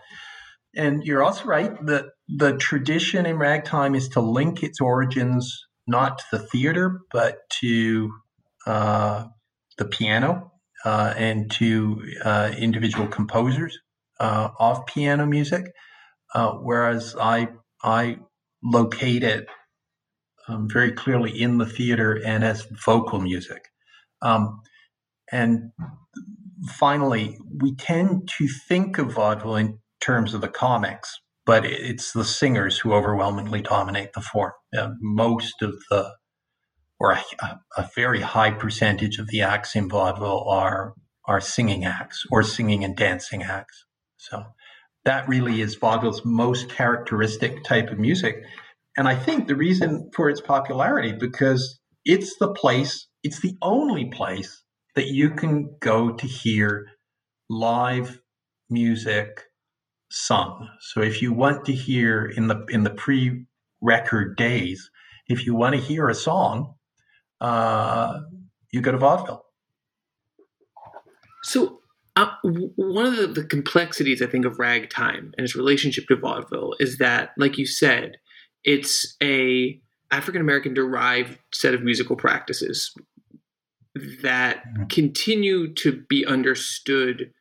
[0.75, 6.19] And you're also right that the tradition in ragtime is to link its origins not
[6.19, 8.11] to the theater, but to
[8.67, 9.25] uh,
[9.77, 10.51] the piano
[10.85, 13.77] uh, and to uh, individual composers
[14.19, 15.65] uh, of piano music.
[16.33, 17.49] Whereas I
[17.83, 18.17] I
[18.63, 19.47] locate it
[20.47, 23.65] um, very clearly in the theater and as vocal music.
[24.21, 24.61] Um,
[25.31, 25.71] and
[26.67, 32.25] finally, we tend to think of vaudeville in terms of the comics, but it's the
[32.25, 34.53] singers who overwhelmingly dominate the form.
[34.77, 36.13] Uh, most of the,
[36.99, 40.93] or a, a, very high percentage of the acts in vaudeville are
[41.25, 43.85] are singing acts or singing and dancing acts.
[44.17, 44.43] So
[45.05, 48.43] that really is vaudeville's most characteristic type of music.
[48.97, 54.05] And I think the reason for its popularity because it's the place, it's the only
[54.05, 54.63] place
[54.99, 56.85] that you can go to hear
[57.49, 58.19] live
[58.69, 59.45] music
[60.11, 60.67] sung.
[60.81, 64.91] So if you want to hear in the in the pre-record days,
[65.27, 66.73] if you want to hear a song,
[67.39, 68.19] uh,
[68.73, 69.45] you go to vaudeville.
[71.43, 71.79] So
[72.17, 76.75] uh, one of the, the complexities I think of ragtime and its relationship to vaudeville
[76.81, 78.17] is that, like you said,
[78.65, 79.79] it's a
[80.11, 82.93] African American derived set of musical practices
[84.21, 87.31] that continue to be understood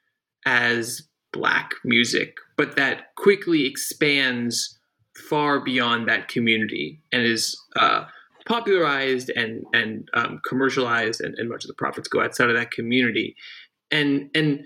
[0.47, 4.79] as black music, but that quickly expands
[5.29, 8.05] far beyond that community and is uh,
[8.47, 12.71] popularized and and um, commercialized, and, and much of the profits go outside of that
[12.71, 13.37] community.
[13.91, 14.65] And and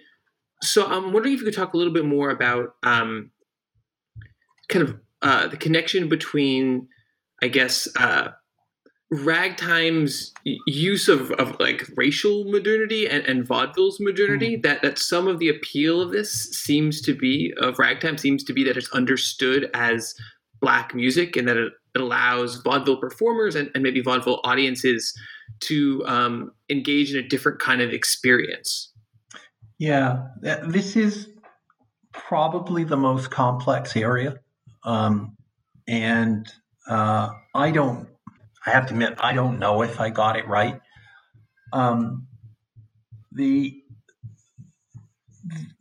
[0.62, 3.32] so I'm wondering if you could talk a little bit more about um,
[4.68, 6.88] kind of uh, the connection between,
[7.42, 8.28] I guess, uh,
[9.12, 10.32] ragtime's
[10.66, 14.62] use of, of like racial modernity and, and vaudeville's modernity mm.
[14.62, 18.54] that that some of the appeal of this seems to be of ragtime seems to
[18.54, 20.14] be that it's understood as
[20.62, 25.12] black music and that it, it allows vaudeville performers and, and maybe vaudeville audiences
[25.60, 28.92] to um, engage in a different kind of experience
[29.76, 30.26] yeah
[30.62, 31.28] this is
[32.14, 34.36] probably the most complex area
[34.84, 35.36] um,
[35.86, 36.50] and
[36.88, 38.08] uh, i don't
[38.66, 40.80] I have to admit, I don't know if I got it right.
[41.72, 42.28] Um,
[43.32, 43.82] the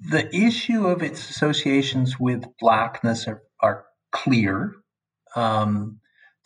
[0.10, 4.74] the issue of its associations with blackness are, are clear,
[5.36, 6.00] um,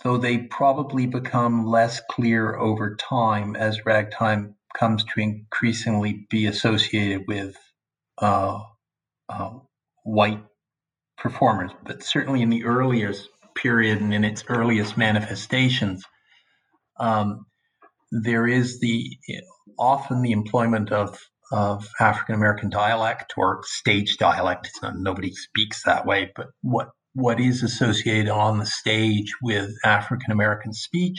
[0.04, 7.24] though they probably become less clear over time as ragtime comes to increasingly be associated
[7.28, 7.56] with
[8.18, 8.60] uh,
[9.30, 9.52] uh,
[10.04, 10.44] white
[11.18, 11.72] performers.
[11.84, 16.04] But certainly in the earliest period and in its earliest manifestations,
[17.00, 17.46] um,
[18.12, 19.18] there is the
[19.78, 21.20] often the employment of
[21.52, 24.72] of African American dialect or stage dialect.
[24.82, 30.32] Not, nobody speaks that way, but what what is associated on the stage with African
[30.32, 31.18] American speech.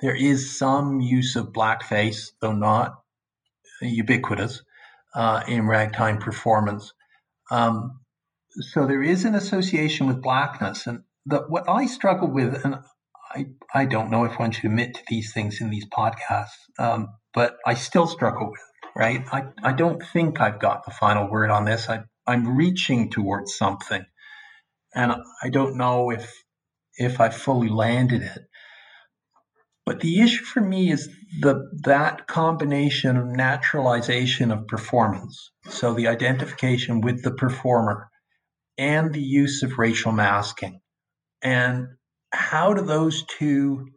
[0.00, 2.94] There is some use of blackface, though not
[3.80, 4.62] ubiquitous,
[5.14, 6.92] uh, in ragtime performance.
[7.50, 8.00] Um,
[8.50, 12.76] so there is an association with blackness, and the, what I struggle with, and
[13.30, 17.08] I, I don't know if one should admit to these things in these podcasts, um,
[17.34, 19.24] but I still struggle with it, right?
[19.32, 21.88] I, I don't think I've got the final word on this.
[21.88, 24.04] I, I'm reaching towards something,
[24.94, 25.12] and
[25.42, 26.32] I don't know if
[26.96, 28.42] if I fully landed it.
[29.86, 31.08] But the issue for me is
[31.40, 38.08] the that combination of naturalization of performance, so the identification with the performer,
[38.76, 40.80] and the use of racial masking,
[41.42, 41.88] and
[42.32, 43.88] how do those two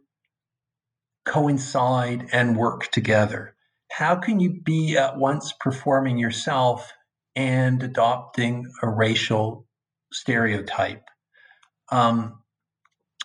[1.24, 3.54] coincide and work together?
[3.90, 6.92] How can you be at once performing yourself
[7.36, 9.66] and adopting a racial
[10.12, 11.04] stereotype?
[11.90, 12.42] Um,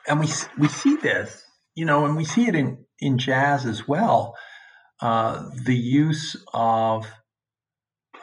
[0.08, 0.28] and we
[0.58, 1.43] we see this,
[1.76, 4.36] you know, and we see it in in jazz as well.
[5.01, 7.05] Uh, the use of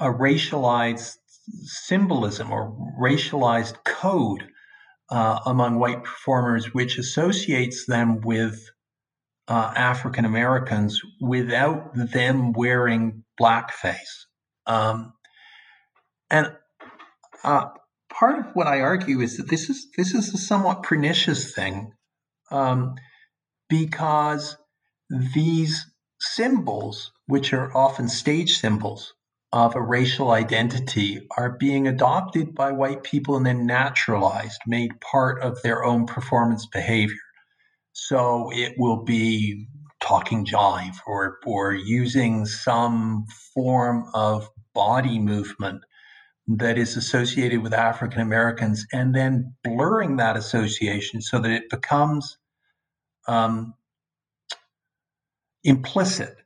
[0.01, 1.17] a racialized
[1.63, 4.49] symbolism or racialized code
[5.11, 8.71] uh, among white performers, which associates them with
[9.49, 14.27] uh, African Americans without them wearing blackface.
[14.67, 15.13] Um,
[16.31, 16.53] and
[17.43, 17.67] uh,
[18.11, 21.93] part of what I argue is that this is this is a somewhat pernicious thing,
[22.51, 22.95] um,
[23.69, 24.57] because
[25.35, 25.85] these
[26.19, 29.13] symbols, which are often stage symbols
[29.55, 35.41] of a racial identity, are being adopted by white people and then naturalized, made part
[35.43, 37.15] of their own performance behavior.
[37.93, 39.69] So it will be
[40.01, 45.85] talking jive or or using some form of body movement
[46.49, 52.39] that is associated with African Americans and then blurring that association so that it becomes
[53.29, 53.75] um,
[55.63, 56.37] implicit,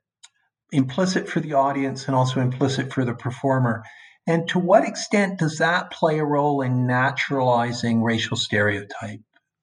[0.72, 3.84] implicit for the audience and also implicit for the performer.
[4.26, 9.20] And to what extent does that play a role in naturalizing racial stereotype,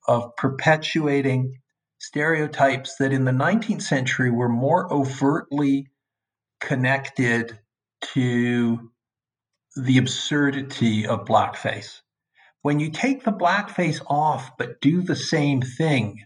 [0.08, 1.60] of perpetuating
[2.00, 5.88] stereotypes that in the 19th century were more overtly
[6.60, 7.58] connected
[8.02, 8.92] to
[9.76, 12.02] the absurdity of blackface.
[12.62, 16.24] When you take the blackface off but do the same thing,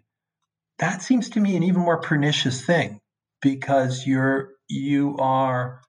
[0.77, 3.01] that seems to me an even more pernicious thing
[3.41, 5.81] because you're you are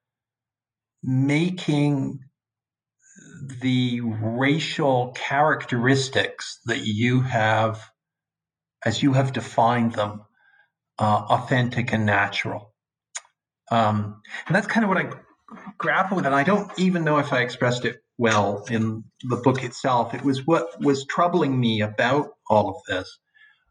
[1.03, 2.21] making
[3.61, 7.81] the racial characteristics that you have
[8.85, 10.23] as you have defined them
[10.99, 12.75] uh, authentic and natural
[13.71, 15.11] um, and that's kind of what i
[15.79, 19.65] grapple with, and I don't even know if I expressed it well in the book
[19.65, 20.15] itself.
[20.15, 23.19] It was what was troubling me about all of this.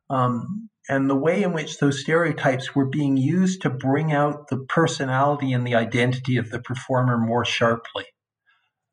[0.10, 4.58] Um, and the way in which those stereotypes were being used to bring out the
[4.58, 8.06] personality and the identity of the performer more sharply.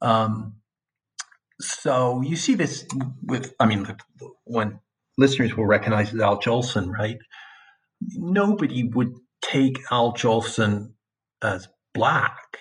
[0.01, 0.57] Um,
[1.61, 2.87] so you see this
[3.23, 3.87] with, I mean,
[4.45, 4.79] when
[5.17, 7.19] listeners will recognize Al Jolson, right?
[8.15, 10.93] Nobody would take Al Jolson
[11.43, 12.59] as black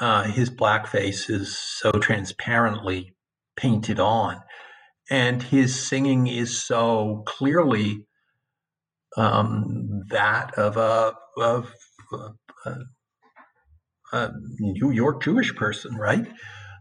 [0.00, 3.14] uh, his blackface is so transparently
[3.56, 4.40] painted on,
[5.10, 8.06] and his singing is so clearly
[9.18, 11.74] um, that of a, of
[12.12, 12.76] a,
[14.12, 16.26] a, New York Jewish person, right?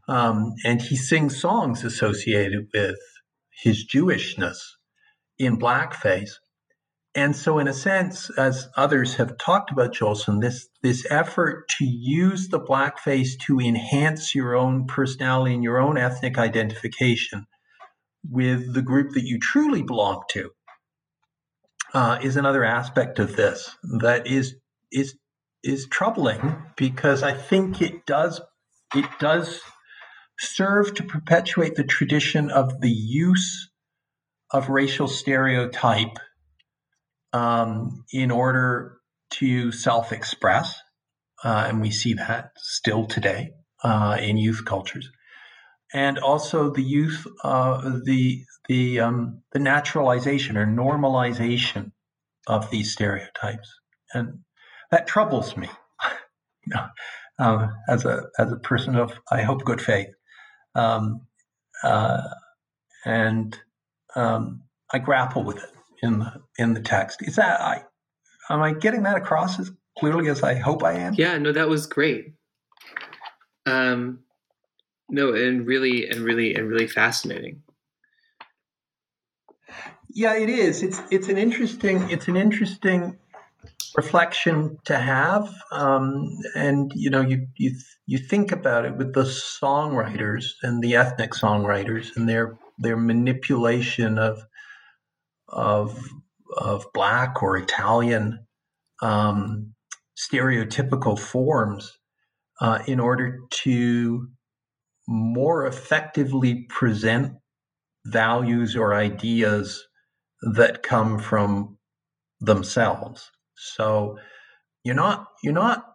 [0.08, 2.98] Um, and he sings songs associated with
[3.64, 4.58] his Jewishness
[5.40, 6.30] in blackface.
[7.16, 11.86] And so, in a sense, as others have talked about Jolson, this this effort to
[11.86, 17.48] use the blackface to enhance your own personality and your own ethnic identification
[18.30, 20.52] with the group that you truly belong to
[21.94, 24.56] uh, is another aspect of this that is
[24.92, 25.16] is
[25.64, 28.42] is troubling because I think it does
[28.96, 29.62] it does
[30.40, 33.70] serve to perpetuate the tradition of the use
[34.52, 36.18] of racial stereotype
[37.34, 38.98] um, in order
[39.32, 40.80] to self express.
[41.44, 43.52] Uh, and we see that still today
[43.84, 45.10] uh, in youth cultures.
[45.94, 51.92] And also the youth, uh, the the um, the naturalization or normalization
[52.48, 53.74] of these stereotypes,
[54.14, 54.40] and
[54.92, 55.70] that troubles me.
[56.66, 56.88] you know,
[57.40, 60.10] um, as a as a person of I hope good faith,
[60.76, 61.22] um,
[61.84, 62.24] uh,
[63.06, 63.58] and
[64.16, 65.72] um, I grapple with it
[66.04, 67.22] in the in the text.
[67.22, 67.84] Is that I
[68.50, 71.14] am I getting that across as clearly as I hope I am?
[71.14, 72.34] Yeah, no, that was great.
[73.66, 74.20] Um,
[75.10, 77.64] no, and really, and really, and really fascinating.
[80.10, 80.84] Yeah, it is.
[80.84, 83.18] It's it's an interesting it's an interesting
[83.96, 89.24] reflection to have, um, and you know you you you think about it with the
[89.24, 94.42] songwriters and the ethnic songwriters and their their manipulation of
[95.48, 96.00] of
[96.56, 98.46] of black or Italian
[99.02, 99.74] um,
[100.18, 101.98] stereotypical forms
[102.62, 104.28] uh, in order to
[105.08, 107.34] more effectively present
[108.06, 109.88] values or ideas
[110.42, 111.78] that come from
[112.40, 113.32] themselves.
[113.56, 114.18] So
[114.84, 115.86] you're not you're not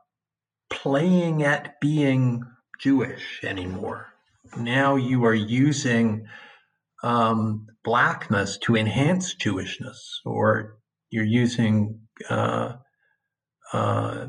[0.71, 2.43] playing at being
[2.81, 4.09] Jewish anymore.
[4.57, 6.27] Now you are using
[7.03, 10.79] um, blackness to enhance Jewishness, or
[11.11, 12.75] you're using uh,
[13.73, 14.27] uh,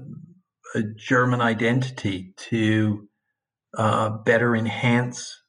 [0.76, 3.08] a German identity to
[3.78, 5.42] uh, better enhance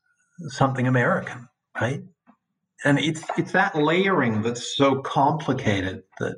[0.48, 1.48] something American,
[1.80, 2.02] right?
[2.84, 6.36] And it's it's that layering that's so complicated that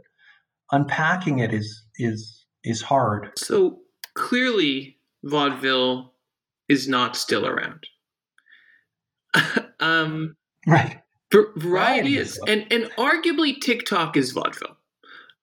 [0.73, 3.31] unpacking it is is is hard.
[3.37, 3.81] So
[4.15, 6.15] clearly, vaudeville
[6.69, 7.87] is not still around.
[9.81, 11.01] um, Right.
[11.57, 14.77] variety is, and and arguably TikTok is vaudeville.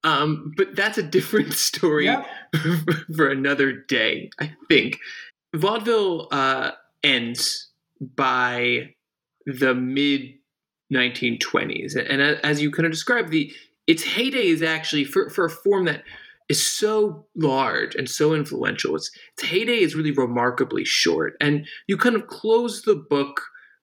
[0.06, 2.28] Um, but that's a different story Yep.
[3.16, 4.30] for another day.
[4.40, 5.00] I think
[5.56, 6.72] vaudeville uh,
[7.04, 8.90] ends by
[9.46, 10.34] the mid
[10.94, 11.96] 1920s.
[11.96, 13.54] And as you kind of described, the
[13.88, 16.04] its heyday is actually for, for a form that
[16.50, 18.96] is so large and so influential.
[18.96, 21.36] Its, its heyday is really remarkably short.
[21.42, 23.42] And you kind of close the book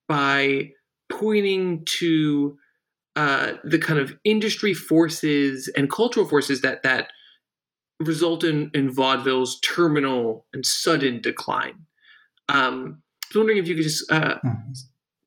[0.09, 0.71] by
[1.11, 2.57] pointing to
[3.17, 7.11] uh, the kind of industry forces and cultural forces that that
[8.01, 11.87] result in, in vaudeville's terminal and sudden decline.
[12.49, 14.73] Um, I was wondering if you could just uh, mm-hmm.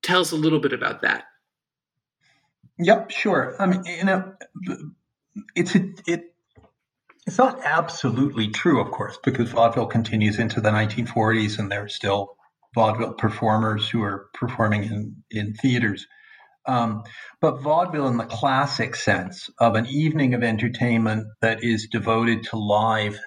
[0.01, 1.25] tell us a little bit about that.
[2.79, 3.55] Yep, sure.
[3.59, 4.33] I mean, you know,
[5.55, 6.33] it's it.
[7.25, 11.89] It's not absolutely true, of course, because vaudeville continues into the 1940s, and there are
[11.89, 12.35] still
[12.75, 16.07] vaudeville performers who are performing in in theaters.
[16.65, 17.03] Um,
[17.41, 22.57] but vaudeville, in the classic sense of an evening of entertainment that is devoted to
[22.57, 23.19] live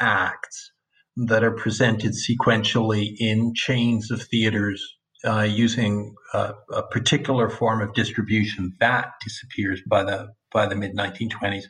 [0.00, 0.72] acts
[1.16, 7.92] that are presented sequentially in chains of theaters uh, using a, a, particular form of
[7.94, 11.64] distribution, that disappears by the by the mid 1920s.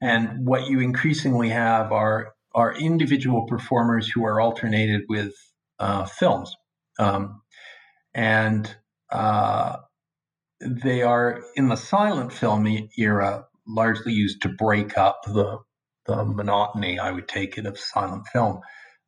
[0.00, 5.34] And what you increasingly have are are individual performers who are alternated with
[5.80, 6.54] uh, films,
[7.00, 7.42] um,
[8.14, 8.72] and
[9.10, 9.76] uh,
[10.60, 12.66] they are in the silent film
[12.98, 15.58] era largely used to break up the
[16.06, 16.98] the monotony.
[16.98, 18.60] I would take it of silent film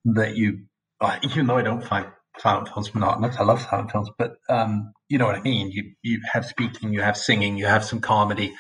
[0.05, 0.66] that you,
[1.01, 2.07] uh, even though I don't find
[2.38, 5.70] silent films monotonous, I love silent films, but um, you know what I mean.
[5.70, 8.53] You you have speaking, you have singing, you have some comedy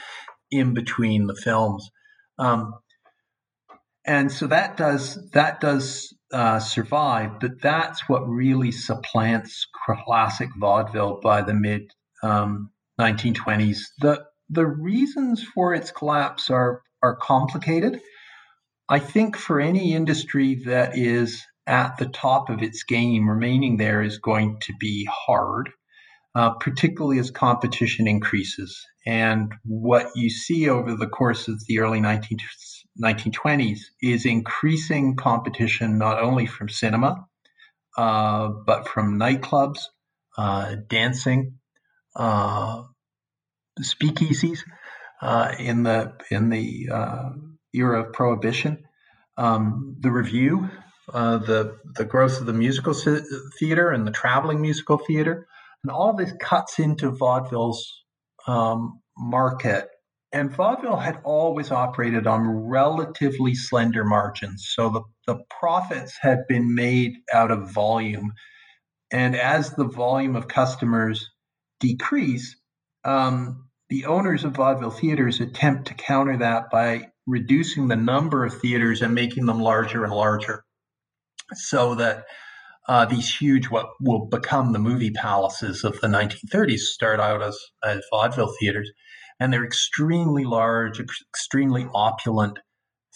[0.50, 1.90] in between the films,
[2.38, 2.74] um,
[4.06, 7.40] and so that does that does uh, survive.
[7.40, 9.66] But that's what really supplants
[10.06, 13.78] classic vaudeville by the mid um, 1920s.
[14.00, 18.00] The the reasons for its collapse are are complicated.
[18.88, 24.02] I think for any industry that is at the top of its game, remaining there
[24.02, 25.68] is going to be hard,
[26.34, 28.82] uh, particularly as competition increases.
[29.06, 32.38] And what you see over the course of the early 19,
[33.02, 37.26] 1920s is increasing competition not only from cinema,
[37.96, 39.80] uh, but from nightclubs,
[40.38, 41.57] uh, dancing,
[43.80, 44.60] speakeasies
[45.22, 47.30] uh, in the in the uh,
[47.74, 48.84] era of prohibition.
[49.36, 50.68] Um, the revue,
[51.12, 52.94] uh, the the growth of the musical
[53.58, 55.46] theater and the traveling musical theater,
[55.82, 58.04] and all this cuts into vaudeville's
[58.46, 59.88] um, market.
[60.30, 66.74] And vaudeville had always operated on relatively slender margins, so the, the profits had been
[66.74, 68.32] made out of volume.
[69.10, 71.30] And as the volume of customers
[71.80, 72.56] decrease,
[73.04, 78.60] um, the owners of vaudeville theaters attempt to counter that by reducing the number of
[78.60, 80.64] theaters and making them larger and larger
[81.54, 82.24] so that
[82.88, 87.58] uh, these huge, what will become the movie palaces of the 1930s, start out as,
[87.84, 88.90] as vaudeville theaters.
[89.38, 92.58] And they're extremely large, extremely opulent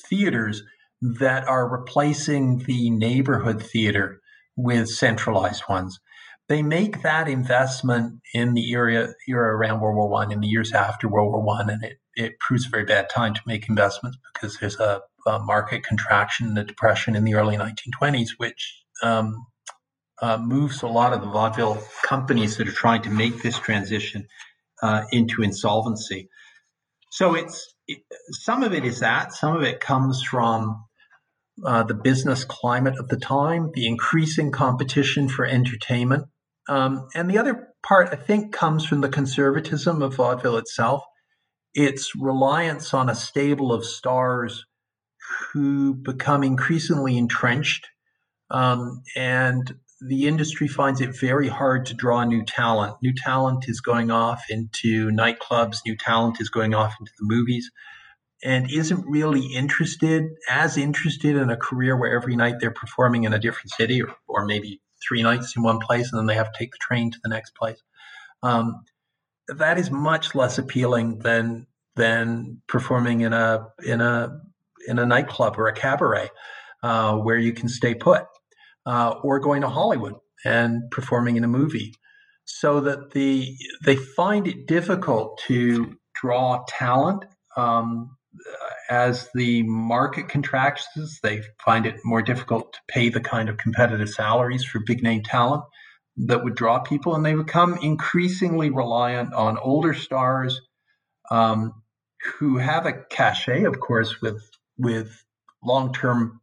[0.08, 0.62] theaters
[1.00, 4.20] that are replacing the neighborhood theater
[4.56, 5.98] with centralized ones
[6.52, 10.72] they make that investment in the era era around World War One, in the years
[10.72, 14.18] after World War One, and it it proves a very bad time to make investments
[14.34, 19.46] because there's a, a market contraction, a depression in the early 1920s, which um,
[20.20, 24.26] uh, moves a lot of the vaudeville companies that are trying to make this transition
[24.82, 26.28] uh, into insolvency.
[27.10, 28.00] So it's it,
[28.30, 30.84] some of it is that, some of it comes from
[31.64, 36.26] uh, the business climate of the time, the increasing competition for entertainment.
[36.68, 41.02] Um, and the other part, I think, comes from the conservatism of vaudeville itself.
[41.74, 44.66] Its reliance on a stable of stars
[45.52, 47.88] who become increasingly entrenched.
[48.50, 52.96] Um, and the industry finds it very hard to draw new talent.
[53.02, 57.70] New talent is going off into nightclubs, new talent is going off into the movies
[58.44, 63.32] and isn't really interested, as interested in a career where every night they're performing in
[63.32, 66.52] a different city or, or maybe three nights in one place and then they have
[66.52, 67.82] to take the train to the next place.
[68.42, 68.84] Um,
[69.48, 74.40] that is much less appealing than than performing in a in a
[74.86, 76.30] in a nightclub or a cabaret
[76.82, 78.24] uh, where you can stay put,
[78.86, 81.94] uh, or going to Hollywood and performing in a movie.
[82.44, 87.24] So that the they find it difficult to draw talent
[87.56, 88.16] um,
[88.92, 90.86] as the market contracts,
[91.22, 95.22] they find it more difficult to pay the kind of competitive salaries for big name
[95.22, 95.64] talent
[96.18, 100.60] that would draw people, and they become increasingly reliant on older stars
[101.30, 101.72] um,
[102.36, 104.42] who have a cachet, of course, with
[104.76, 105.24] with
[105.64, 106.42] long term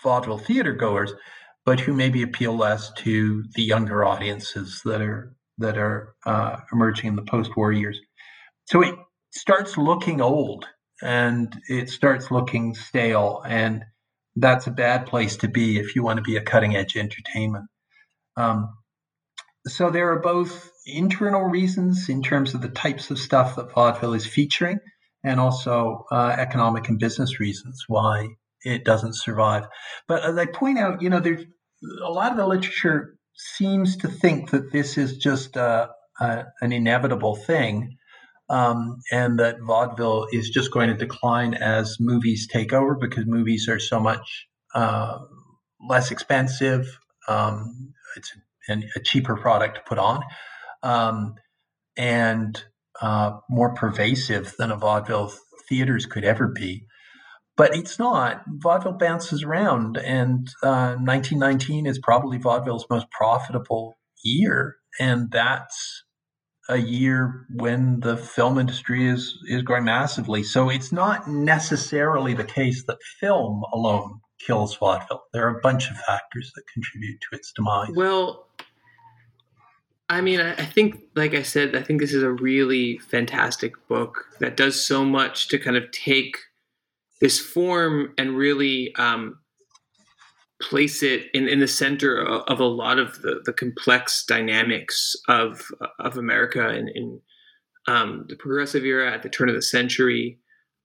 [0.00, 1.12] vaudeville theater goers,
[1.66, 7.08] but who maybe appeal less to the younger audiences that are that are uh, emerging
[7.08, 7.98] in the post-war years.
[8.66, 8.94] So it
[9.32, 10.66] starts looking old
[11.02, 13.84] and it starts looking stale, and
[14.36, 17.66] that's a bad place to be if you want to be a cutting-edge entertainment.
[18.36, 18.68] Um,
[19.66, 24.14] so there are both internal reasons in terms of the types of stuff that vaudeville
[24.14, 24.78] is featuring,
[25.22, 28.28] and also uh, economic and business reasons why
[28.62, 29.66] it doesn't survive.
[30.08, 31.44] But as I point out, you know, there's
[32.02, 35.88] a lot of the literature seems to think that this is just uh,
[36.20, 37.96] an inevitable thing.
[38.48, 43.68] Um, and that vaudeville is just going to decline as movies take over because movies
[43.68, 45.18] are so much uh,
[45.88, 46.98] less expensive.
[47.26, 48.32] Um, it's
[48.68, 50.22] a cheaper product to put on,
[50.82, 51.34] um,
[51.96, 52.62] and
[53.00, 55.32] uh, more pervasive than a vaudeville
[55.68, 56.86] theaters could ever be.
[57.56, 58.42] But it's not.
[58.48, 66.03] Vaudeville bounces around, and uh, 1919 is probably vaudeville's most profitable year, and that's
[66.68, 70.42] a year when the film industry is is growing massively.
[70.42, 75.24] So it's not necessarily the case that film alone kills vaudeville.
[75.32, 77.90] There are a bunch of factors that contribute to its demise.
[77.94, 78.48] Well,
[80.08, 83.72] I mean, I, I think, like I said, I think this is a really fantastic
[83.88, 86.36] book that does so much to kind of take
[87.20, 89.38] this form and really um,
[90.68, 95.66] place it in, in the center of, a lot of the, the complex dynamics of
[95.98, 97.20] of America in, in
[97.86, 100.38] um, the progressive era at the turn of the century.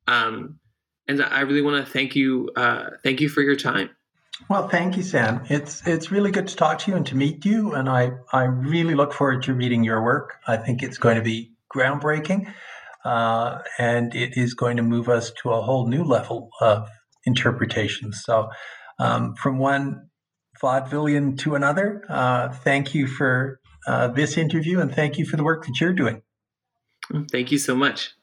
[0.08, 0.60] Um,
[1.08, 2.50] and I really want to thank you.
[2.56, 3.90] Uh, thank you for your time.
[4.50, 5.42] Well, thank you, Sam.
[5.50, 8.44] It's it's really good to talk to you and to meet you, and I I
[8.44, 10.36] really look forward to reading your work.
[10.48, 12.52] I think it's going to be groundbreaking,
[13.04, 16.88] uh, and it is going to move us to a whole new level of
[17.26, 18.14] interpretation.
[18.14, 18.50] So,
[19.00, 20.10] um, from one
[20.62, 25.44] vaudevillian to another, uh, thank you for uh, this interview, and thank you for the
[25.44, 26.22] work that you're doing.
[27.32, 28.14] Thank you so much.